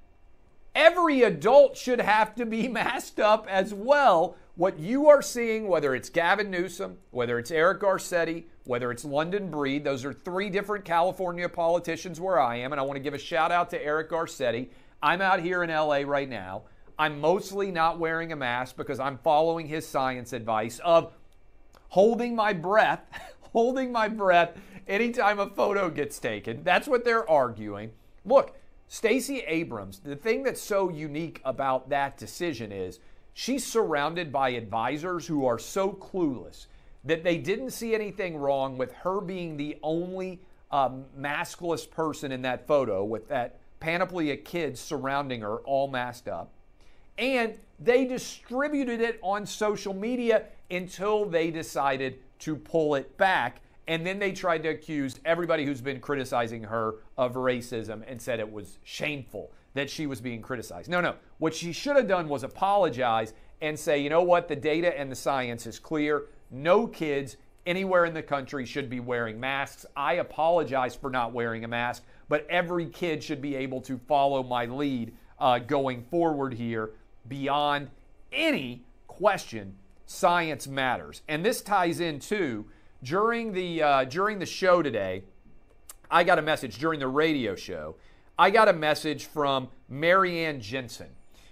every 0.75 1.23
adult 1.23 1.77
should 1.77 2.01
have 2.01 2.35
to 2.35 2.45
be 2.45 2.67
masked 2.67 3.19
up 3.19 3.47
as 3.49 3.73
well. 3.73 4.35
What 4.55 4.79
you 4.79 5.07
are 5.07 5.21
seeing, 5.21 5.67
whether 5.67 5.93
it's 5.93 6.09
Gavin 6.09 6.49
Newsom, 6.49 6.97
whether 7.11 7.37
it's 7.37 7.51
Eric 7.51 7.81
Garcetti, 7.81 8.45
whether 8.63 8.91
it's 8.91 9.05
London 9.05 9.51
Breed, 9.51 9.83
those 9.83 10.03
are 10.03 10.13
three 10.13 10.49
different 10.49 10.83
California 10.83 11.47
politicians 11.47 12.19
where 12.19 12.39
I 12.39 12.57
am. 12.57 12.73
And 12.73 12.79
I 12.79 12.83
want 12.83 12.97
to 12.97 13.03
give 13.03 13.13
a 13.13 13.19
shout 13.19 13.51
out 13.51 13.69
to 13.69 13.83
Eric 13.83 14.09
Garcetti. 14.09 14.69
I'm 15.01 15.21
out 15.21 15.41
here 15.41 15.63
in 15.63 15.69
LA 15.69 15.99
right 16.05 16.27
now. 16.27 16.63
I'm 16.99 17.21
mostly 17.21 17.69
not 17.69 17.99
wearing 17.99 18.31
a 18.31 18.35
mask 18.35 18.75
because 18.75 18.99
I'm 18.99 19.19
following 19.19 19.67
his 19.67 19.87
science 19.87 20.33
advice 20.33 20.79
of 20.79 21.13
holding 21.89 22.35
my 22.35 22.53
breath, 22.53 23.01
holding 23.53 23.91
my 23.91 24.07
breath 24.07 24.57
anytime 24.87 25.39
a 25.39 25.47
photo 25.47 25.89
gets 25.91 26.17
taken. 26.17 26.63
That's 26.63 26.87
what 26.87 27.05
they're 27.05 27.29
arguing. 27.29 27.91
Look, 28.27 28.55
Stacey 28.87 29.39
Abrams, 29.47 29.99
the 29.99 30.15
thing 30.15 30.43
that's 30.43 30.61
so 30.61 30.89
unique 30.89 31.41
about 31.43 31.89
that 31.89 32.17
decision 32.17 32.71
is 32.71 32.99
she's 33.33 33.65
surrounded 33.65 34.31
by 34.31 34.49
advisors 34.49 35.25
who 35.25 35.45
are 35.45 35.57
so 35.57 35.91
clueless 35.93 36.67
that 37.03 37.23
they 37.23 37.37
didn't 37.37 37.71
see 37.71 37.95
anything 37.95 38.37
wrong 38.37 38.77
with 38.77 38.91
her 38.93 39.21
being 39.21 39.57
the 39.57 39.77
only 39.81 40.39
um, 40.71 41.05
maskless 41.17 41.89
person 41.89 42.31
in 42.31 42.43
that 42.43 42.67
photo 42.67 43.03
with 43.03 43.27
that 43.29 43.59
panoply 43.79 44.31
of 44.31 44.43
kids 44.43 44.79
surrounding 44.79 45.41
her 45.41 45.57
all 45.59 45.87
masked 45.87 46.27
up 46.27 46.51
and 47.17 47.57
they 47.79 48.05
distributed 48.05 49.01
it 49.01 49.19
on 49.21 49.45
social 49.45 49.93
media 49.93 50.43
until 50.69 51.25
they 51.25 51.51
decided 51.51 52.19
to 52.39 52.55
pull 52.55 52.95
it 52.95 53.17
back. 53.17 53.61
And 53.87 54.05
then 54.05 54.19
they 54.19 54.33
tried 54.33 54.63
to 54.63 54.69
accuse 54.69 55.19
everybody 55.23 55.65
who's 55.65 55.81
been 55.81 55.99
criticizing 55.99 56.63
her 56.63 56.95
of 57.17 57.35
racism 57.35 58.03
and 58.07 58.21
said 58.21 58.39
it 58.39 58.51
was 58.51 58.79
shameful 58.83 59.51
that 59.73 59.89
she 59.89 60.07
was 60.07 60.19
being 60.19 60.41
criticized. 60.41 60.89
No, 60.89 60.99
no. 60.99 61.15
What 61.37 61.55
she 61.55 61.71
should 61.71 61.95
have 61.95 62.07
done 62.07 62.27
was 62.27 62.43
apologize 62.43 63.33
and 63.61 63.79
say, 63.79 63.99
you 63.99 64.09
know 64.09 64.23
what, 64.23 64.47
the 64.47 64.55
data 64.55 64.97
and 64.99 65.11
the 65.11 65.15
science 65.15 65.65
is 65.65 65.79
clear. 65.79 66.25
No 66.51 66.87
kids 66.87 67.37
anywhere 67.65 68.05
in 68.05 68.13
the 68.13 68.23
country 68.23 68.65
should 68.65 68.89
be 68.89 68.99
wearing 68.99 69.39
masks. 69.39 69.85
I 69.95 70.15
apologize 70.15 70.95
for 70.95 71.09
not 71.09 71.33
wearing 71.33 71.63
a 71.63 71.67
mask, 71.67 72.03
but 72.29 72.45
every 72.49 72.87
kid 72.87 73.23
should 73.23 73.41
be 73.41 73.55
able 73.55 73.81
to 73.81 73.97
follow 74.07 74.43
my 74.43 74.65
lead 74.65 75.13
uh, 75.39 75.59
going 75.59 76.03
forward 76.03 76.53
here 76.53 76.91
beyond 77.27 77.89
any 78.31 78.83
question 79.07 79.75
science 80.05 80.67
matters. 80.67 81.21
And 81.27 81.45
this 81.45 81.61
ties 81.61 81.99
into 81.99 82.65
during 83.07 83.53
the 83.53 83.81
uh, 83.81 84.03
during 84.03 84.39
the 84.39 84.45
show 84.45 84.81
today. 84.81 85.23
I 86.11 86.23
got 86.23 86.39
a 86.39 86.41
message 86.41 86.77
during 86.77 86.99
the 86.99 87.07
radio 87.07 87.55
show. 87.55 87.95
I 88.37 88.49
got 88.49 88.67
a 88.67 88.73
message 88.73 89.25
from 89.25 89.69
Marianne 89.89 90.59
Jensen. 90.59 91.07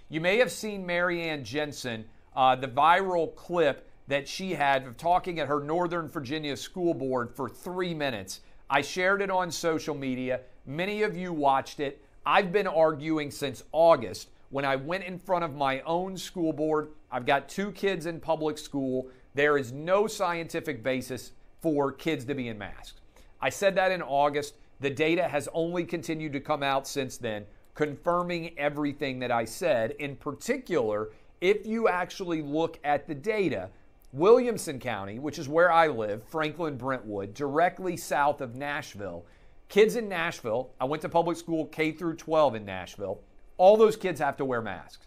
You 0.08 0.20
may 0.20 0.36
have 0.38 0.52
seen 0.52 0.86
Marianne 0.86 1.44
Jensen, 1.44 2.04
uh, 2.34 2.56
the 2.56 2.68
viral 2.68 3.34
clip 3.34 3.88
that 4.08 4.28
she 4.28 4.52
had 4.52 4.86
of 4.86 4.96
talking 4.96 5.40
at 5.40 5.48
her 5.48 5.60
Northern 5.60 6.08
Virginia 6.08 6.56
school 6.56 6.94
board 6.94 7.34
for 7.34 7.48
three 7.48 7.92
minutes. 7.92 8.40
I 8.70 8.82
shared 8.82 9.20
it 9.20 9.30
on 9.30 9.50
social 9.50 9.94
media. 9.94 10.40
Many 10.64 11.02
of 11.02 11.16
you 11.16 11.32
watched 11.32 11.80
it. 11.80 12.02
I've 12.24 12.52
been 12.52 12.66
arguing 12.66 13.30
since 13.30 13.62
August 13.72 14.28
when 14.50 14.64
I 14.64 14.76
went 14.76 15.04
in 15.04 15.18
front 15.18 15.44
of 15.44 15.54
my 15.54 15.80
own 15.80 16.16
school 16.16 16.52
board, 16.52 16.90
I've 17.10 17.26
got 17.26 17.48
two 17.48 17.72
kids 17.72 18.06
in 18.06 18.20
public 18.20 18.58
school. 18.58 19.08
There 19.34 19.58
is 19.58 19.72
no 19.72 20.06
scientific 20.06 20.82
basis 20.82 21.32
for 21.66 21.90
kids 21.90 22.24
to 22.26 22.34
be 22.34 22.46
in 22.46 22.56
masks. 22.56 23.00
I 23.40 23.48
said 23.48 23.74
that 23.74 23.90
in 23.90 24.00
August. 24.00 24.54
The 24.78 24.90
data 24.90 25.26
has 25.26 25.48
only 25.52 25.84
continued 25.84 26.32
to 26.34 26.40
come 26.40 26.62
out 26.62 26.86
since 26.86 27.16
then, 27.16 27.44
confirming 27.74 28.56
everything 28.56 29.18
that 29.18 29.32
I 29.32 29.44
said. 29.44 29.92
In 29.98 30.14
particular, 30.14 31.10
if 31.40 31.66
you 31.66 31.88
actually 31.88 32.40
look 32.40 32.78
at 32.84 33.08
the 33.08 33.14
data, 33.16 33.70
Williamson 34.12 34.78
County, 34.78 35.18
which 35.18 35.40
is 35.40 35.48
where 35.48 35.72
I 35.72 35.88
live, 35.88 36.22
Franklin 36.28 36.76
Brentwood, 36.76 37.34
directly 37.34 37.96
south 37.96 38.40
of 38.40 38.54
Nashville, 38.54 39.26
kids 39.68 39.96
in 39.96 40.08
Nashville, 40.08 40.70
I 40.80 40.84
went 40.84 41.02
to 41.02 41.08
public 41.08 41.36
school 41.36 41.66
K 41.66 41.90
through 41.90 42.14
12 42.14 42.54
in 42.54 42.64
Nashville 42.64 43.20
all 43.58 43.76
those 43.76 43.96
kids 43.96 44.20
have 44.20 44.36
to 44.36 44.44
wear 44.44 44.62
masks. 44.62 45.06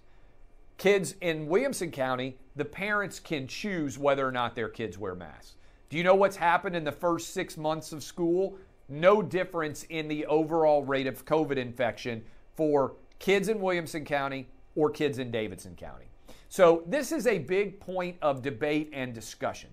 Kids 0.77 1.15
in 1.21 1.47
Williamson 1.47 1.91
County, 1.91 2.37
the 2.55 2.65
parents 2.65 3.19
can 3.19 3.47
choose 3.47 3.97
whether 3.97 4.27
or 4.27 4.31
not 4.31 4.55
their 4.55 4.69
kids 4.69 4.97
wear 4.97 5.13
masks. 5.13 5.55
Do 5.89 5.97
you 5.97 6.03
know 6.03 6.13
what's 6.13 6.35
happened 6.35 6.75
in 6.75 6.83
the 6.83 6.91
first 6.91 7.33
six 7.33 7.57
months 7.57 7.91
of 7.91 8.03
school? 8.03 8.57
No 8.89 9.23
difference 9.23 9.83
in 9.89 10.07
the 10.07 10.23
overall 10.27 10.83
rate 10.83 11.07
of 11.07 11.25
COVID 11.25 11.57
infection 11.57 12.23
for 12.55 12.93
kids 13.17 13.49
in 13.49 13.59
Williamson 13.59 14.05
County 14.05 14.47
or 14.75 14.91
kids 14.91 15.17
in 15.17 15.31
Davidson 15.31 15.75
County. 15.75 16.05
So, 16.47 16.83
this 16.85 17.11
is 17.11 17.25
a 17.25 17.39
big 17.39 17.79
point 17.79 18.17
of 18.21 18.43
debate 18.43 18.91
and 18.93 19.13
discussion. 19.13 19.69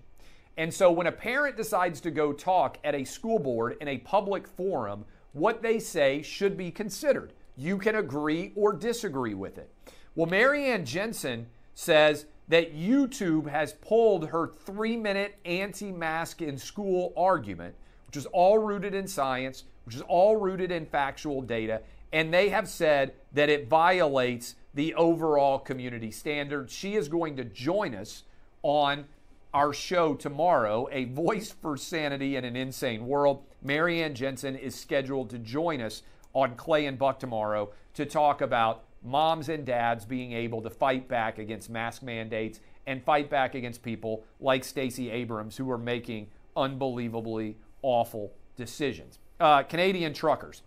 And 0.57 0.73
so, 0.73 0.91
when 0.91 1.05
a 1.05 1.11
parent 1.11 1.55
decides 1.55 2.01
to 2.01 2.11
go 2.11 2.33
talk 2.33 2.79
at 2.83 2.95
a 2.95 3.03
school 3.03 3.37
board 3.37 3.77
in 3.79 3.87
a 3.87 3.99
public 3.99 4.47
forum, 4.47 5.05
what 5.33 5.61
they 5.61 5.77
say 5.77 6.23
should 6.23 6.57
be 6.57 6.71
considered. 6.71 7.33
You 7.55 7.77
can 7.77 7.95
agree 7.95 8.53
or 8.55 8.73
disagree 8.73 9.35
with 9.35 9.59
it. 9.59 9.71
Well, 10.15 10.27
Marianne 10.27 10.85
Jensen 10.85 11.47
says 11.75 12.25
that 12.47 12.75
YouTube 12.75 13.47
has 13.47 13.73
pulled 13.73 14.29
her 14.29 14.47
three 14.47 14.95
minute 14.95 15.37
anti 15.45 15.91
mask 15.91 16.41
in 16.41 16.57
school 16.57 17.13
argument, 17.17 17.75
which 18.07 18.17
is 18.17 18.25
all 18.27 18.57
rooted 18.57 18.93
in 18.93 19.07
science, 19.07 19.65
which 19.85 19.95
is 19.95 20.01
all 20.03 20.37
rooted 20.37 20.71
in 20.71 20.85
factual 20.85 21.41
data, 21.41 21.81
and 22.13 22.33
they 22.33 22.49
have 22.49 22.67
said 22.67 23.13
that 23.33 23.49
it 23.49 23.67
violates 23.67 24.55
the 24.73 24.93
overall 24.95 25.59
community 25.59 26.11
standards. 26.11 26.71
She 26.71 26.95
is 26.95 27.09
going 27.09 27.35
to 27.37 27.43
join 27.43 27.95
us 27.95 28.23
on 28.63 29.05
our 29.53 29.73
show 29.73 30.13
tomorrow, 30.13 30.87
A 30.91 31.05
Voice 31.05 31.51
for 31.51 31.77
Sanity 31.77 32.35
in 32.35 32.45
an 32.45 32.55
Insane 32.55 33.07
World. 33.07 33.43
Marianne 33.63 34.13
Jensen 34.13 34.55
is 34.55 34.75
scheduled 34.75 35.29
to 35.31 35.39
join 35.39 35.81
us 35.81 36.03
on 36.33 36.55
Clay 36.55 36.85
and 36.85 36.99
Buck 36.99 37.19
tomorrow 37.19 37.71
to 37.95 38.05
talk 38.05 38.41
about 38.41 38.83
moms 39.03 39.49
and 39.49 39.65
dads 39.65 40.05
being 40.05 40.33
able 40.33 40.61
to 40.61 40.69
fight 40.69 41.07
back 41.07 41.39
against 41.39 41.69
mask 41.69 42.03
mandates 42.03 42.59
and 42.85 43.03
fight 43.03 43.29
back 43.29 43.55
against 43.55 43.83
people 43.83 44.23
like 44.39 44.63
Stacey 44.63 45.09
Abrams 45.09 45.57
who 45.57 45.69
are 45.69 45.77
making 45.77 46.27
unbelievably 46.55 47.57
awful 47.81 48.33
decisions. 48.55 49.19
Uh, 49.39 49.63
Canadian 49.63 50.13
truckers. 50.13 50.63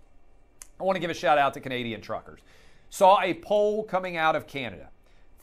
I 0.78 0.84
want 0.84 0.96
to 0.96 1.00
give 1.00 1.10
a 1.10 1.14
shout 1.14 1.38
out 1.38 1.54
to 1.54 1.60
Canadian 1.60 2.00
truckers. 2.00 2.40
Saw 2.88 3.20
a 3.22 3.34
poll 3.34 3.84
coming 3.84 4.16
out 4.16 4.36
of 4.36 4.46
Canada. 4.46 4.90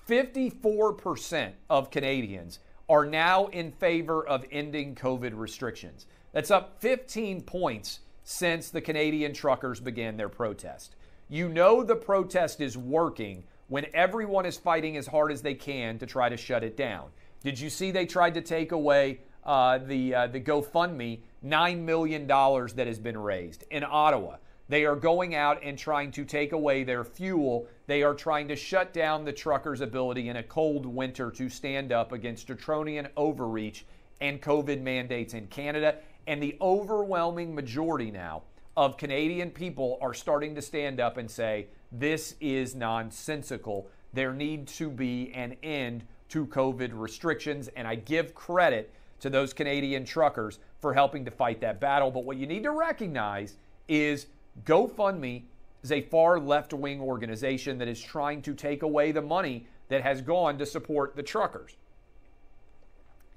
54% 0.08 1.52
of 1.70 1.92
Canadians 1.92 2.60
are 2.90 3.06
now 3.06 3.48
in 3.48 3.72
favor 3.72 4.26
of 4.26 4.46
ending 4.52 4.96
COVID 4.96 5.32
restrictions. 5.36 6.06
That's 6.32 6.52
up 6.52 6.80
15 6.80 7.42
points 7.42 8.00
since 8.24 8.70
the 8.70 8.82
Canadian 8.82 9.34
truckers 9.34 9.80
began 9.80 10.18
their 10.18 10.30
protest. 10.30 10.96
You 11.30 11.50
know 11.50 11.84
the 11.84 11.96
protest 11.96 12.62
is 12.62 12.78
working 12.78 13.44
when 13.68 13.86
everyone 13.94 14.46
is 14.46 14.58
fighting 14.58 14.96
as 14.96 15.08
hard 15.08 15.30
as 15.30 15.42
they 15.42 15.56
can 15.56 16.00
to 16.00 16.06
try 16.06 16.30
to 16.30 16.38
shut 16.38 16.64
it 16.64 16.78
down. 16.78 17.10
Did 17.44 17.60
you 17.60 17.70
see 17.70 17.92
they 17.92 18.06
tried 18.06 18.34
to 18.36 18.42
take 18.42 18.72
away 18.72 19.20
uh, 19.44 19.80
the 19.80 20.16
uh, 20.16 20.28
the 20.28 20.40
GoFundMe 20.40 21.20
nine 21.42 21.86
million 21.86 22.28
dollars 22.28 22.74
that 22.74 22.88
has 22.88 22.98
been 22.98 23.18
raised 23.18 23.66
in 23.72 23.84
Ottawa? 23.84 24.38
They 24.70 24.86
are 24.86 24.96
going 24.96 25.36
out 25.36 25.62
and 25.64 25.78
trying 25.78 26.12
to 26.12 26.24
take 26.24 26.54
away 26.54 26.86
their 26.86 27.04
fuel. 27.04 27.68
They 27.88 28.04
are 28.04 28.14
trying 28.14 28.48
to 28.48 28.56
shut 28.56 28.94
down 28.94 29.26
the 29.26 29.34
truckers' 29.34 29.82
ability 29.82 30.30
in 30.30 30.38
a 30.38 30.44
cold 30.44 30.86
winter 30.86 31.30
to 31.32 31.50
stand 31.50 31.92
up 31.92 32.14
against 32.14 32.48
draconian 32.48 33.08
overreach 33.18 33.86
and 34.22 34.42
COVID 34.42 34.82
mandates 34.82 35.34
in 35.34 35.48
Canada. 35.48 35.96
And 36.26 36.42
the 36.44 36.58
overwhelming 36.60 37.56
majority 37.56 38.12
now 38.12 38.44
of 38.78 38.96
Canadian 38.96 39.50
people 39.50 39.98
are 40.02 40.14
starting 40.14 40.54
to 40.54 40.62
stand 40.62 41.00
up 41.00 41.18
and 41.18 41.30
say, 41.30 41.66
this 41.92 42.36
is 42.40 42.76
nonsensical. 42.76 43.90
There 44.14 44.34
needs 44.34 44.78
to 44.78 44.92
be 44.92 45.34
an 45.34 45.58
end 45.64 46.06
to 46.30 46.46
COVID 46.46 46.92
restrictions. 46.94 47.70
And 47.76 47.88
I 47.88 47.96
give 47.96 48.36
credit 48.36 48.94
to 49.22 49.32
those 49.32 49.52
Canadian 49.52 50.06
truckers 50.06 50.60
for 50.80 50.94
helping 50.94 51.26
to 51.26 51.32
fight 51.32 51.60
that 51.62 51.80
battle. 51.80 52.12
But 52.12 52.24
what 52.24 52.38
you 52.38 52.46
need 52.46 52.64
to 52.64 52.72
recognize 52.72 53.56
is 53.88 54.28
GoFundMe 54.64 55.46
is 55.82 55.92
a 55.92 56.02
far 56.02 56.40
left 56.40 56.72
wing 56.72 57.02
organization 57.02 57.80
that 57.80 57.88
is 57.88 58.00
trying 58.00 58.44
to 58.44 58.54
take 58.54 58.84
away 58.84 59.12
the 59.12 59.22
money 59.22 59.66
that 59.90 60.04
has 60.04 60.22
gone 60.22 60.60
to 60.60 60.68
support 60.68 61.16
the 61.16 61.24
truckers. 61.24 61.78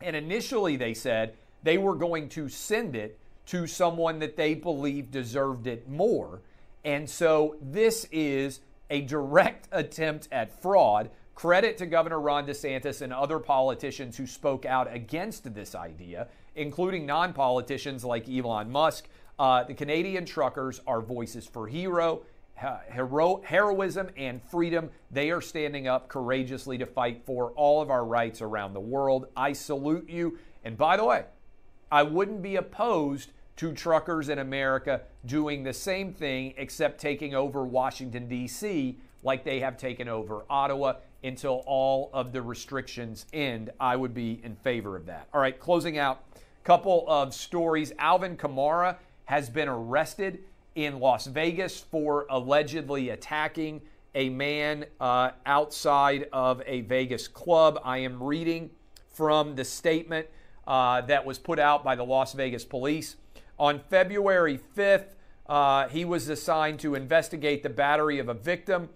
And 0.02 0.14
initially, 0.14 0.76
they 0.76 0.92
said 0.92 1.34
they 1.62 1.78
were 1.78 1.94
going 1.94 2.28
to 2.30 2.50
send 2.50 2.94
it 2.94 3.19
to 3.50 3.66
someone 3.66 4.18
that 4.18 4.36
they 4.36 4.54
believe 4.54 5.10
deserved 5.10 5.66
it 5.66 5.88
more. 5.88 6.40
And 6.84 7.08
so 7.08 7.56
this 7.60 8.06
is 8.10 8.60
a 8.88 9.02
direct 9.02 9.68
attempt 9.72 10.28
at 10.32 10.60
fraud 10.60 11.10
Credit 11.40 11.78
to 11.78 11.86
Governor 11.86 12.20
Ron 12.20 12.46
DeSantis 12.46 13.00
and 13.00 13.14
other 13.14 13.38
politicians 13.38 14.14
who 14.18 14.26
spoke 14.26 14.66
out 14.66 14.92
against 14.94 15.54
this 15.54 15.74
idea, 15.74 16.28
including 16.54 17.06
non 17.06 17.32
politicians 17.32 18.04
like 18.04 18.28
Elon 18.28 18.70
Musk. 18.70 19.08
Uh, 19.38 19.64
the 19.64 19.72
Canadian 19.72 20.26
truckers 20.26 20.82
are 20.86 21.00
voices 21.00 21.46
for 21.46 21.66
hero, 21.66 22.20
hero, 22.92 23.40
heroism, 23.42 24.10
and 24.18 24.42
freedom. 24.42 24.90
They 25.10 25.30
are 25.30 25.40
standing 25.40 25.88
up 25.88 26.08
courageously 26.08 26.76
to 26.76 26.84
fight 26.84 27.22
for 27.24 27.52
all 27.52 27.80
of 27.80 27.88
our 27.88 28.04
rights 28.04 28.42
around 28.42 28.74
the 28.74 28.80
world. 28.80 29.28
I 29.34 29.54
salute 29.54 30.10
you. 30.10 30.38
And 30.62 30.76
by 30.76 30.98
the 30.98 31.06
way, 31.06 31.24
I 31.90 32.02
wouldn't 32.02 32.42
be 32.42 32.56
opposed 32.56 33.32
to 33.60 33.72
truckers 33.74 34.30
in 34.30 34.38
America 34.38 35.02
doing 35.26 35.62
the 35.62 35.72
same 35.74 36.14
thing, 36.14 36.54
except 36.56 36.98
taking 36.98 37.34
over 37.34 37.62
Washington, 37.62 38.26
D.C., 38.26 38.96
like 39.22 39.44
they 39.44 39.60
have 39.60 39.76
taken 39.76 40.08
over 40.08 40.46
Ottawa 40.48 40.94
until 41.22 41.62
all 41.66 42.08
of 42.14 42.32
the 42.32 42.40
restrictions 42.40 43.26
end. 43.34 43.68
I 43.78 43.96
would 43.96 44.14
be 44.14 44.40
in 44.42 44.56
favor 44.56 44.96
of 44.96 45.04
that. 45.04 45.28
All 45.34 45.42
right, 45.42 45.60
closing 45.60 45.98
out, 45.98 46.24
couple 46.64 47.04
of 47.06 47.34
stories. 47.34 47.92
Alvin 47.98 48.34
Kamara 48.34 48.96
has 49.26 49.50
been 49.50 49.68
arrested 49.68 50.38
in 50.74 50.98
Las 50.98 51.26
Vegas 51.26 51.80
for 51.80 52.24
allegedly 52.30 53.10
attacking 53.10 53.82
a 54.14 54.30
man 54.30 54.86
uh, 55.02 55.32
outside 55.44 56.30
of 56.32 56.62
a 56.64 56.80
Vegas 56.80 57.28
club. 57.28 57.78
I 57.84 57.98
am 57.98 58.22
reading 58.22 58.70
from 59.12 59.54
the 59.54 59.66
statement 59.66 60.28
uh, 60.66 61.02
that 61.02 61.26
was 61.26 61.38
put 61.38 61.58
out 61.58 61.84
by 61.84 61.94
the 61.94 62.04
Las 62.04 62.32
Vegas 62.32 62.64
police. 62.64 63.16
On 63.60 63.78
February 63.78 64.58
5th, 64.74 65.16
uh, 65.46 65.86
he 65.88 66.06
was 66.06 66.30
assigned 66.30 66.80
to 66.80 66.94
investigate 66.94 67.62
the 67.62 67.68
battery 67.68 68.18
of 68.18 68.30
a 68.30 68.34
victim. 68.34 68.88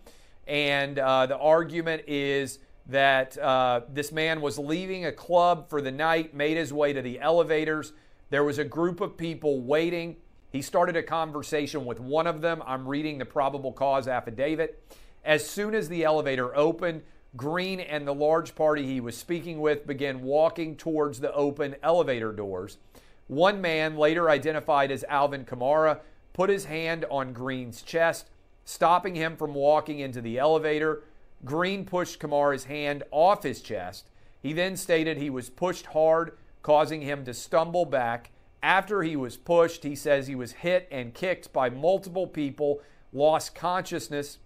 And 0.46 0.98
uh, 0.98 1.26
the 1.26 1.36
argument 1.36 2.04
is 2.06 2.60
that 2.86 3.36
uh, 3.36 3.82
this 3.90 4.10
man 4.10 4.40
was 4.40 4.58
leaving 4.58 5.04
a 5.04 5.12
club 5.12 5.68
for 5.68 5.82
the 5.82 5.90
night, 5.90 6.32
made 6.32 6.56
his 6.56 6.72
way 6.72 6.94
to 6.94 7.02
the 7.02 7.20
elevators. 7.20 7.92
There 8.30 8.42
was 8.42 8.58
a 8.58 8.64
group 8.64 9.02
of 9.02 9.18
people 9.18 9.60
waiting. 9.60 10.16
He 10.50 10.62
started 10.62 10.96
a 10.96 11.02
conversation 11.02 11.84
with 11.84 12.00
one 12.00 12.26
of 12.26 12.40
them. 12.40 12.62
I'm 12.64 12.88
reading 12.88 13.18
the 13.18 13.26
probable 13.26 13.70
cause 13.72 14.08
affidavit. 14.08 14.82
As 15.26 15.46
soon 15.46 15.74
as 15.74 15.90
the 15.90 16.04
elevator 16.04 16.56
opened, 16.56 17.02
Green 17.36 17.80
and 17.80 18.06
the 18.06 18.14
large 18.14 18.54
party 18.54 18.86
he 18.86 19.00
was 19.00 19.16
speaking 19.16 19.60
with 19.60 19.86
began 19.86 20.22
walking 20.22 20.76
towards 20.76 21.18
the 21.18 21.32
open 21.32 21.74
elevator 21.82 22.32
doors. 22.32 22.78
One 23.26 23.60
man, 23.60 23.96
later 23.96 24.28
identified 24.28 24.90
as 24.90 25.04
Alvin 25.04 25.44
Kamara, 25.44 26.00
put 26.32 26.50
his 26.50 26.66
hand 26.66 27.04
on 27.10 27.32
Green's 27.32 27.82
chest, 27.82 28.28
stopping 28.64 29.14
him 29.14 29.36
from 29.36 29.54
walking 29.54 30.00
into 30.00 30.20
the 30.20 30.38
elevator. 30.38 31.02
Green 31.44 31.84
pushed 31.84 32.20
Kamara's 32.20 32.64
hand 32.64 33.02
off 33.10 33.42
his 33.42 33.60
chest. 33.60 34.10
He 34.42 34.52
then 34.52 34.76
stated 34.76 35.16
he 35.16 35.30
was 35.30 35.48
pushed 35.48 35.86
hard, 35.86 36.36
causing 36.62 37.00
him 37.00 37.24
to 37.24 37.32
stumble 37.32 37.86
back. 37.86 38.30
After 38.62 39.02
he 39.02 39.16
was 39.16 39.36
pushed, 39.36 39.84
he 39.84 39.94
says 39.94 40.26
he 40.26 40.34
was 40.34 40.52
hit 40.52 40.88
and 40.90 41.14
kicked 41.14 41.52
by 41.52 41.70
multiple 41.70 42.26
people, 42.26 42.80
lost 43.12 43.54
consciousness. 43.54 44.38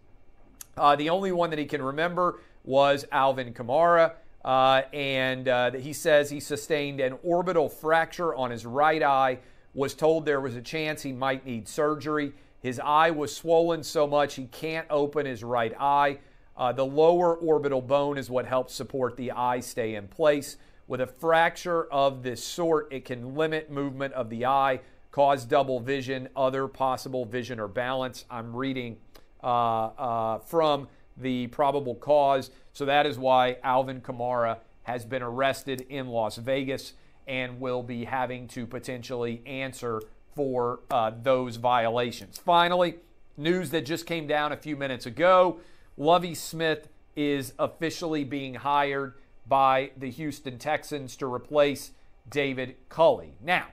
Uh, 0.77 0.95
the 0.95 1.11
only 1.11 1.33
one 1.33 1.51
that 1.51 1.59
he 1.59 1.67
can 1.67 1.83
remember 1.83 2.41
was 2.65 3.07
Alvin 3.11 3.53
Kamara. 3.55 4.13
Uh, 4.45 4.83
and 4.93 5.49
uh, 5.49 5.73
he 5.73 5.93
says 5.93 6.31
he 6.31 6.41
sustained 6.41 7.01
an 7.01 7.19
orbital 7.23 7.69
fracture 7.69 8.35
on 8.35 8.51
his 8.51 8.65
right 8.65 9.03
eye, 9.03 9.39
was 9.75 9.95
told 9.95 10.25
there 10.25 10.41
was 10.41 10.57
a 10.57 10.63
chance 10.63 11.03
he 11.03 11.13
might 11.13 11.45
need 11.45 11.69
surgery. 11.69 12.33
His 12.61 12.81
eye 12.81 13.11
was 13.11 13.35
swollen 13.35 13.83
so 13.83 14.07
much 14.07 14.35
he 14.35 14.47
can't 14.47 14.87
open 14.91 15.27
his 15.27 15.45
right 15.45 15.73
eye. 15.79 16.19
Uh, 16.57 16.73
the 16.73 16.85
lower 16.85 17.37
orbital 17.37 17.81
bone 17.81 18.19
is 18.19 18.29
what 18.29 18.47
helps 18.47 18.75
support 18.75 19.17
the 19.17 19.31
eye 19.31 19.61
stay 19.61 19.95
in 19.95 20.09
place. 20.09 20.57
With 20.89 21.01
a 21.01 21.07
fracture 21.07 21.85
of 21.93 22.23
this 22.23 22.43
sort, 22.43 22.93
it 22.93 23.05
can 23.05 23.35
limit 23.35 23.71
movement 23.71 24.15
of 24.15 24.31
the 24.31 24.47
eye, 24.47 24.81
cause 25.13 25.45
double 25.45 25.79
vision, 25.79 26.29
other 26.35 26.67
possible 26.67 27.25
vision 27.25 27.61
or 27.61 27.69
balance. 27.69 28.25
I'm 28.31 28.57
reading 28.57 28.97
uh, 29.43 29.47
uh, 29.47 30.39
from 30.41 30.89
the 31.21 31.47
probable 31.49 31.95
cause. 31.95 32.51
So 32.73 32.85
that 32.85 33.07
is 33.07 33.19
why 33.19 33.59
Alvin 33.63 34.01
Kamara 34.01 34.59
has 34.85 35.05
been 35.05 35.23
arrested 35.23 35.83
in 35.89 36.09
Las 36.09 36.37
Vegas 36.37 36.95
and 37.27 37.61
will 37.61 37.83
be 37.83 38.05
having 38.05 38.49
to 38.49 38.67
potentially 38.67 39.43
answer 39.45 40.01
for 40.35 40.81
uh, 40.91 41.11
those 41.23 41.57
violations. 41.57 42.39
Finally, 42.39 42.97
news 43.37 43.71
that 43.71 43.85
just 43.85 44.07
came 44.07 44.27
down 44.27 44.53
a 44.53 44.57
few 44.57 44.77
minutes 44.77 45.07
ago 45.07 45.61
Lovie 45.99 46.37
Smith 46.37 46.89
is 47.17 47.55
officially 47.59 48.23
being 48.23 48.55
hired 48.55 49.15
by 49.49 49.91
the 49.97 50.11
Houston 50.11 50.57
Texans 50.57 51.17
to 51.17 51.27
replace 51.33 51.91
David 52.31 52.77
Culley. 52.89 53.35
Now, 53.43 53.67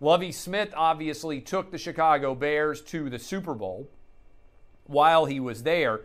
Lovie 0.00 0.30
Smith 0.30 0.72
obviously 0.76 1.40
took 1.40 1.72
the 1.72 1.78
Chicago 1.78 2.36
Bears 2.36 2.80
to 2.82 3.10
the 3.10 3.18
Super 3.18 3.54
Bowl 3.54 3.88
while 4.84 5.24
he 5.24 5.40
was 5.40 5.64
there 5.64 6.02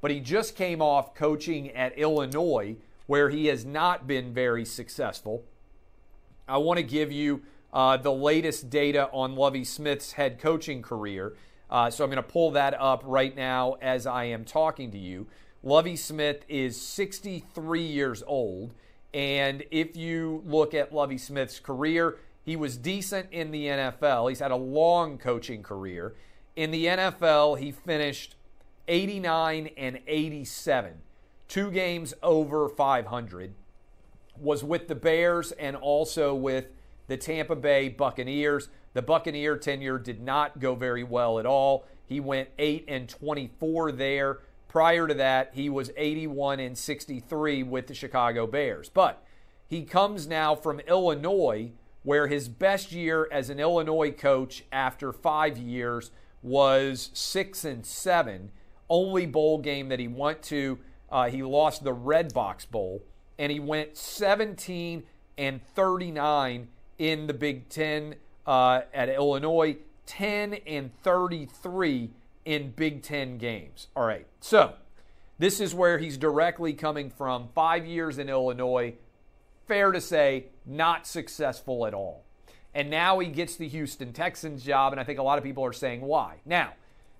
but 0.00 0.10
he 0.10 0.20
just 0.20 0.56
came 0.56 0.80
off 0.80 1.14
coaching 1.14 1.70
at 1.70 1.96
Illinois, 1.98 2.76
where 3.06 3.30
he 3.30 3.46
has 3.46 3.64
not 3.64 4.06
been 4.06 4.32
very 4.32 4.64
successful. 4.64 5.44
I 6.48 6.58
want 6.58 6.78
to 6.78 6.82
give 6.82 7.12
you 7.12 7.42
uh, 7.72 7.96
the 7.96 8.12
latest 8.12 8.70
data 8.70 9.08
on 9.12 9.36
Lovie 9.36 9.64
Smith's 9.64 10.12
head 10.12 10.38
coaching 10.38 10.82
career. 10.82 11.34
Uh, 11.70 11.90
so 11.90 12.04
I'm 12.04 12.10
going 12.10 12.16
to 12.16 12.28
pull 12.28 12.50
that 12.52 12.74
up 12.80 13.02
right 13.04 13.34
now 13.34 13.76
as 13.80 14.06
I 14.06 14.24
am 14.24 14.44
talking 14.44 14.90
to 14.90 14.98
you. 14.98 15.28
Lovie 15.62 15.96
Smith 15.96 16.44
is 16.48 16.80
63 16.80 17.82
years 17.82 18.22
old. 18.26 18.74
And 19.12 19.64
if 19.70 19.96
you 19.96 20.42
look 20.46 20.74
at 20.74 20.92
Lovie 20.92 21.18
Smith's 21.18 21.60
career, 21.60 22.18
he 22.44 22.56
was 22.56 22.76
decent 22.76 23.30
in 23.30 23.50
the 23.50 23.66
NFL. 23.66 24.28
He's 24.28 24.40
had 24.40 24.50
a 24.50 24.56
long 24.56 25.18
coaching 25.18 25.62
career. 25.62 26.14
In 26.56 26.70
the 26.70 26.86
NFL, 26.86 27.58
he 27.58 27.70
finished 27.70 28.34
89 28.90 29.70
and 29.76 30.00
87, 30.08 30.94
two 31.46 31.70
games 31.70 32.12
over 32.24 32.68
500, 32.68 33.54
was 34.36 34.64
with 34.64 34.88
the 34.88 34.96
Bears 34.96 35.52
and 35.52 35.76
also 35.76 36.34
with 36.34 36.66
the 37.06 37.16
Tampa 37.16 37.54
Bay 37.54 37.88
Buccaneers. 37.88 38.68
The 38.94 39.02
Buccaneer 39.02 39.56
tenure 39.56 39.98
did 39.98 40.20
not 40.20 40.58
go 40.58 40.74
very 40.74 41.04
well 41.04 41.38
at 41.38 41.46
all. 41.46 41.86
He 42.04 42.18
went 42.18 42.48
8 42.58 42.84
and 42.88 43.08
24 43.08 43.92
there. 43.92 44.40
Prior 44.66 45.06
to 45.06 45.14
that, 45.14 45.52
he 45.54 45.70
was 45.70 45.92
81 45.96 46.58
and 46.58 46.76
63 46.76 47.62
with 47.62 47.86
the 47.86 47.94
Chicago 47.94 48.48
Bears. 48.48 48.88
But 48.88 49.22
he 49.68 49.84
comes 49.84 50.26
now 50.26 50.56
from 50.56 50.80
Illinois, 50.80 51.70
where 52.02 52.26
his 52.26 52.48
best 52.48 52.90
year 52.90 53.28
as 53.30 53.50
an 53.50 53.60
Illinois 53.60 54.10
coach 54.10 54.64
after 54.72 55.12
five 55.12 55.56
years 55.56 56.10
was 56.42 57.10
6 57.14 57.64
and 57.64 57.86
7 57.86 58.50
only 58.90 59.24
bowl 59.24 59.58
game 59.58 59.88
that 59.88 59.98
he 59.98 60.08
went 60.08 60.42
to. 60.42 60.78
Uh, 61.10 61.30
he 61.30 61.42
lost 61.42 61.82
the 61.82 61.94
Redbox 61.94 62.68
Bowl, 62.70 63.02
and 63.38 63.50
he 63.50 63.58
went 63.58 63.96
17 63.96 65.04
and 65.38 65.60
39 65.74 66.68
in 66.98 67.26
the 67.26 67.32
Big 67.34 67.68
Ten 67.68 68.16
uh, 68.46 68.82
at 68.92 69.08
Illinois, 69.08 69.76
10 70.06 70.54
and 70.66 70.90
33 71.02 72.10
in 72.44 72.70
Big 72.72 73.02
Ten 73.02 73.38
games. 73.38 73.86
All 73.96 74.04
right, 74.04 74.26
so 74.40 74.74
this 75.38 75.60
is 75.60 75.74
where 75.74 75.98
he's 75.98 76.18
directly 76.18 76.74
coming 76.74 77.10
from. 77.10 77.48
Five 77.54 77.86
years 77.86 78.18
in 78.18 78.28
Illinois, 78.28 78.94
fair 79.66 79.92
to 79.92 80.00
say, 80.00 80.46
not 80.66 81.06
successful 81.06 81.86
at 81.86 81.94
all. 81.94 82.24
And 82.74 82.90
now 82.90 83.18
he 83.18 83.28
gets 83.28 83.56
the 83.56 83.66
Houston 83.68 84.12
Texans 84.12 84.62
job, 84.62 84.92
and 84.92 85.00
I 85.00 85.04
think 85.04 85.18
a 85.18 85.22
lot 85.22 85.38
of 85.38 85.44
people 85.44 85.64
are 85.64 85.72
saying 85.72 86.02
why. 86.02 86.36
Now, 86.44 86.74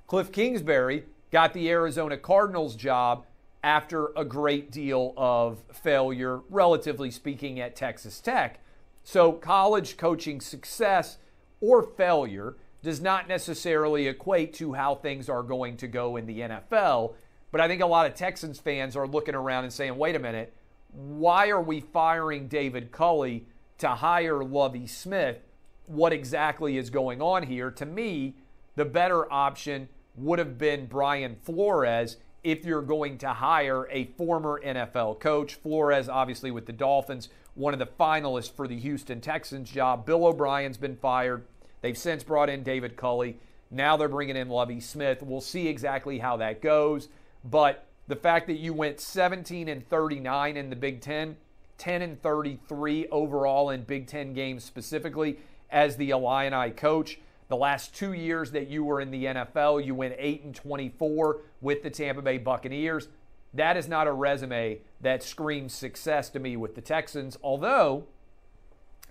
Cliff 0.07 0.31
Kingsbury 0.31 1.05
got 1.31 1.53
the 1.53 1.71
Arizona 1.71 2.17
Cardinals 2.17 2.75
job 2.75 3.25
after 3.63 4.09
a 4.17 4.25
great 4.25 4.71
deal 4.71 5.13
of 5.17 5.63
failure, 5.73 6.41
relatively 6.49 7.11
speaking, 7.11 7.61
at 7.61 7.77
Texas 7.77 8.21
Tech. 8.21 8.61
So, 9.03 9.33
college 9.33 9.97
coaching 9.97 10.41
success 10.41 11.19
or 11.61 11.83
failure 11.83 12.57
does 12.83 13.01
not 13.01 13.29
necessarily 13.29 14.07
equate 14.09 14.55
to 14.55 14.73
how 14.73 14.95
things 14.95 15.29
are 15.29 15.43
going 15.43 15.77
to 15.79 15.87
go 15.87 16.17
in 16.17 16.27
the 16.27 16.41
NFL. 16.41 17.15
But 17.53 17.61
I 17.61 17.69
think 17.69 17.83
a 17.83 17.87
lot 17.87 18.07
of 18.07 18.15
Texans 18.15 18.59
fans 18.59 18.97
are 18.97 19.07
looking 19.07 19.35
around 19.35 19.65
and 19.65 19.73
saying, 19.73 19.97
wait 19.97 20.17
a 20.17 20.19
minute, 20.19 20.55
why 20.93 21.49
are 21.51 21.61
we 21.61 21.81
firing 21.81 22.49
David 22.49 22.93
Culley 22.93 23.47
to 23.79 23.89
hire 23.89 24.43
Lovie 24.43 24.87
Smith? 24.87 25.39
What 25.87 26.13
exactly 26.13 26.79
is 26.79 26.91
going 26.91 27.21
on 27.21 27.43
here? 27.43 27.71
To 27.73 27.85
me, 27.85 28.37
the 28.77 28.85
better 28.85 29.31
option 29.33 29.89
would 30.15 30.39
have 30.39 30.59
been 30.59 30.87
Brian 30.87 31.37
Flores 31.43 32.17
if 32.43 32.65
you're 32.65 32.83
going 32.83 33.19
to 33.19 33.29
hire 33.29 33.87
a 33.91 34.07
former 34.17 34.61
NFL 34.65 35.21
coach. 35.21 35.55
Flores, 35.55 36.09
obviously, 36.09 36.51
with 36.51 36.67
the 36.67 36.73
Dolphins, 36.73 37.29
one 37.55 37.73
of 37.73 37.79
the 37.79 37.87
finalists 37.87 38.53
for 38.53 38.67
the 38.67 38.79
Houston 38.79 39.21
Texans 39.21 39.71
job. 39.71 40.07
Bill 40.07 40.27
O'Brien's 40.27 40.79
been 40.79 40.97
fired. 40.97 41.45
They've 41.83 41.99
since 41.99 42.23
brought 42.23 42.49
in 42.49 42.63
David 42.63 42.97
Culley. 42.97 43.39
Now 43.71 43.97
they're 43.97 44.09
bringing 44.09 44.37
in 44.37 44.49
Lovie 44.49 44.81
Smith. 44.81 45.23
We'll 45.23 45.41
see 45.41 45.69
exactly 45.69 46.19
how 46.19 46.37
that 46.39 46.61
goes. 46.61 47.09
But 47.45 47.87
the 48.09 48.17
fact 48.17 48.47
that 48.49 48.59
you 48.59 48.75
went 48.75 49.01
17 49.01 49.69
and 49.69 49.89
39 49.89 50.57
in 50.57 50.71
the 50.71 50.77
Big 50.77 51.01
Ten, 51.01 51.37
10 51.79 52.03
and 52.03 52.21
33 52.21 53.07
overall 53.09 53.71
in 53.71 53.83
Big 53.83 54.07
Ten 54.07 54.33
games 54.33 54.65
specifically 54.65 55.39
as 55.71 55.97
the 55.97 56.11
Illini 56.11 56.71
coach. 56.73 57.19
The 57.51 57.57
last 57.57 57.97
two 57.97 58.13
years 58.13 58.53
that 58.53 58.69
you 58.69 58.85
were 58.85 59.01
in 59.01 59.11
the 59.11 59.25
NFL, 59.25 59.85
you 59.85 59.93
went 59.93 60.15
8 60.17 60.45
and 60.45 60.55
24 60.55 61.39
with 61.61 61.83
the 61.83 61.91
Tampa 61.91 62.23
Bay 62.23 62.39
Buccaneers. 62.39 63.09
That 63.53 63.77
is 63.77 63.89
not 63.89 64.07
a 64.07 64.13
resume 64.13 64.79
that 65.01 65.25
screams 65.25 65.75
success 65.75 66.31
to 66.31 66.39
me 66.39 66.57
with 66.57 66.77
the 66.77 66.81
Texans. 66.81 67.37
Although, 67.43 68.05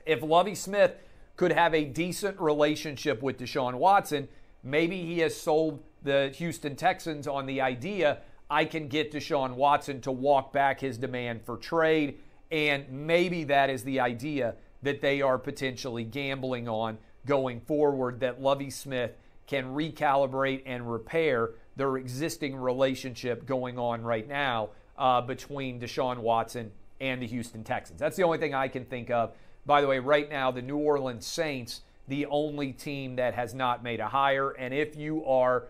if 0.06 0.24
Lovie 0.24 0.56
Smith 0.56 0.96
could 1.36 1.52
have 1.52 1.76
a 1.76 1.84
decent 1.84 2.40
relationship 2.40 3.22
with 3.22 3.38
Deshaun 3.38 3.74
Watson, 3.74 4.30
maybe 4.64 5.02
he 5.04 5.20
has 5.20 5.36
sold 5.36 5.84
the 6.02 6.34
Houston 6.36 6.78
Texans 6.78 7.28
on 7.28 7.46
the 7.46 7.60
idea 7.60 8.20
I 8.50 8.64
can 8.64 8.88
get 8.88 9.12
Deshaun 9.12 9.56
Watson 9.56 10.00
to 10.02 10.14
walk 10.14 10.54
back 10.54 10.80
his 10.80 10.98
demand 10.98 11.42
for 11.42 11.58
trade. 11.58 12.20
And 12.52 12.90
maybe 12.90 13.44
that 13.44 13.70
is 13.70 13.84
the 13.84 14.00
idea 14.00 14.56
that 14.82 15.02
they 15.02 15.22
are 15.22 15.38
potentially 15.38 16.06
gambling 16.06 16.70
on 16.70 16.98
going 17.26 17.62
forward, 17.62 18.20
that 18.22 18.42
Lovie 18.42 18.70
Smith 18.70 19.12
can 19.48 19.74
recalibrate 19.74 20.62
and 20.66 20.92
repair 20.92 21.52
their 21.76 21.98
existing 21.98 22.56
relationship 22.56 23.46
going 23.46 23.80
on 23.80 24.04
right 24.04 24.28
now 24.28 24.70
uh, 24.98 25.22
between 25.22 25.80
Deshaun 25.80 26.20
Watson 26.20 26.72
and 27.02 27.22
the 27.22 27.28
Houston 27.28 27.64
Texans. 27.64 28.00
That's 28.00 28.16
the 28.16 28.24
only 28.24 28.38
thing 28.38 28.54
I 28.54 28.68
can 28.68 28.86
think 28.86 29.10
of. 29.10 29.32
By 29.66 29.82
the 29.82 29.88
way, 29.88 30.00
right 30.00 30.30
now, 30.30 30.52
the 30.52 30.62
New 30.62 30.78
Orleans 30.78 31.26
Saints, 31.26 31.82
the 32.08 32.26
only 32.26 32.74
team 32.74 33.16
that 33.16 33.34
has 33.34 33.54
not 33.54 33.84
made 33.84 34.00
a 34.00 34.08
hire. 34.08 34.52
And 34.52 34.74
if 34.74 34.96
you 34.96 35.26
are 35.26 35.68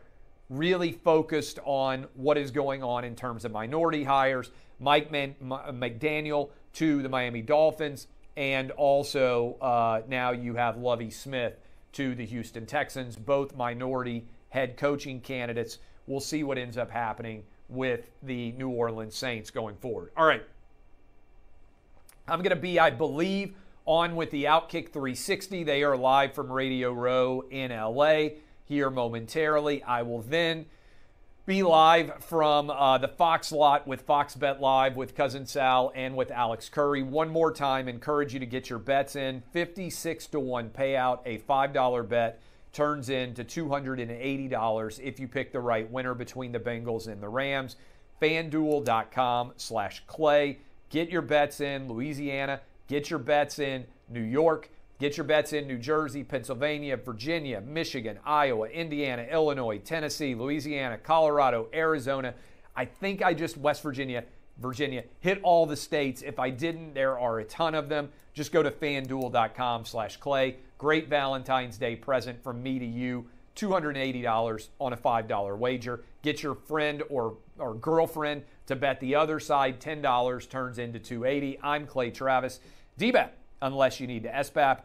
really 0.50 0.92
focused 0.92 1.60
on 1.64 2.08
what 2.16 2.38
is 2.38 2.52
going 2.52 2.82
on 2.84 3.04
in 3.04 3.16
terms 3.16 3.46
of 3.46 3.52
minority 3.52 4.04
hires, 4.04 4.52
Mike 4.80 5.12
Man- 5.12 5.36
McDaniel 5.42 6.50
to 6.74 7.02
the 7.02 7.10
Miami 7.10 7.42
Dolphins, 7.42 8.08
and 8.38 8.72
also 8.72 9.58
uh, 9.62 10.02
now 10.08 10.32
you 10.32 10.56
have 10.56 10.78
Lovie 10.78 11.12
Smith 11.12 11.60
to 11.94 12.16
the 12.16 12.26
Houston 12.26 12.66
Texans, 12.66 13.16
both 13.16 13.56
minority 13.56 14.26
head 14.50 14.78
coaching 14.78 15.22
candidates. 15.22 15.80
We'll 16.08 16.20
see 16.20 16.44
what 16.44 16.58
ends 16.58 16.78
up 16.78 16.90
happening 16.90 17.44
with 17.68 18.10
the 18.24 18.52
New 18.54 18.70
Orleans 18.70 19.16
Saints 19.16 19.52
going 19.52 19.76
forward. 19.76 20.12
All 20.18 20.26
right. 20.26 20.44
I'm 22.28 22.40
going 22.40 22.50
to 22.52 22.56
be, 22.56 22.80
I 22.80 22.90
believe, 22.90 23.56
on 23.86 24.16
with 24.16 24.30
the 24.32 24.46
Outkick 24.46 24.92
360. 24.92 25.64
They 25.64 25.84
are 25.84 25.98
live 25.98 26.34
from 26.34 26.52
Radio 26.52 26.94
Row 26.94 27.44
in 27.50 27.72
LA 27.72 28.30
here 28.66 28.90
momentarily. 28.90 29.82
I 29.84 30.04
will 30.04 30.22
then 30.22 30.66
be 31.50 31.64
live 31.64 32.24
from 32.24 32.70
uh, 32.70 33.00
the 33.00 33.08
Fox 33.08 33.52
lot 33.52 33.88
with 33.88 34.04
Fox 34.04 34.36
Bet 34.36 34.62
Live 34.62 34.96
with 34.96 35.16
Cousin 35.16 35.48
Sal 35.48 35.92
and 35.96 36.16
with 36.16 36.30
Alex 36.30 36.70
Curry. 36.70 37.02
One 37.02 37.28
more 37.28 37.52
time, 37.52 37.88
encourage 37.88 38.36
you 38.36 38.40
to 38.40 38.46
get 38.46 38.70
your 38.70 38.78
bets 38.78 39.16
in. 39.16 39.42
56 39.52 40.28
to 40.28 40.40
1 40.40 40.70
payout, 40.70 41.22
a 41.26 41.40
$5 41.40 42.08
bet 42.08 42.40
turns 42.72 43.10
into 43.10 43.44
$280 43.44 45.00
if 45.00 45.20
you 45.20 45.28
pick 45.28 45.52
the 45.52 45.60
right 45.60 45.90
winner 45.90 46.14
between 46.14 46.52
the 46.52 46.60
Bengals 46.60 47.08
and 47.08 47.20
the 47.20 47.30
Rams. 47.30 47.78
FanDuel.com 48.22 49.54
slash 49.58 50.04
Clay. 50.06 50.60
Get 50.92 51.10
your 51.10 51.24
bets 51.24 51.62
in 51.62 51.88
Louisiana. 51.88 52.62
Get 52.88 53.10
your 53.10 53.18
bets 53.18 53.58
in 53.58 53.86
New 54.08 54.22
York. 54.22 54.70
Get 55.00 55.16
your 55.16 55.24
bets 55.24 55.54
in 55.54 55.66
New 55.66 55.78
Jersey, 55.78 56.26
Pennsylvania, 56.26 56.98
Virginia, 56.98 57.62
Michigan, 57.62 58.20
Iowa, 58.26 58.68
Indiana, 58.68 59.24
Illinois, 59.32 59.78
Tennessee, 59.78 60.36
Louisiana, 60.36 60.98
Colorado, 60.98 61.70
Arizona. 61.74 62.34
I 62.76 62.84
think 62.84 63.24
I 63.24 63.34
just 63.34 63.58
West 63.58 63.82
Virginia, 63.82 64.26
Virginia 64.58 65.06
hit 65.22 65.40
all 65.42 65.66
the 65.66 65.78
states. 65.78 66.22
If 66.22 66.38
I 66.38 66.50
didn't, 66.50 66.94
there 66.94 67.18
are 67.18 67.40
a 67.40 67.46
ton 67.46 67.76
of 67.76 67.88
them. 67.88 68.10
Just 68.34 68.52
go 68.52 68.62
to 68.62 68.72
fanduel.com/clay. 68.72 70.58
Great 70.78 71.08
Valentine's 71.08 71.78
Day 71.78 71.96
present 71.96 72.44
from 72.44 72.62
me 72.62 72.78
to 72.78 72.86
you. 72.86 73.26
$280 73.56 74.70
on 74.80 74.94
a 74.94 74.98
$5 74.98 75.58
wager. 75.58 76.02
Get 76.22 76.42
your 76.42 76.56
friend 76.56 77.04
or, 77.10 77.38
or 77.58 77.74
girlfriend 77.74 78.44
to 78.68 78.76
bet 78.76 79.00
the 79.02 79.16
other 79.16 79.40
side. 79.40 79.82
$10 79.82 80.50
turns 80.50 80.78
into 80.78 81.00
280. 81.00 81.60
I'm 81.62 81.86
Clay 81.86 82.12
Travis. 82.12 82.62
DBET, 82.98 83.32
unless 83.62 84.00
you 84.00 84.08
need 84.08 84.24
to 84.24 84.30
SBAP. 84.30 84.78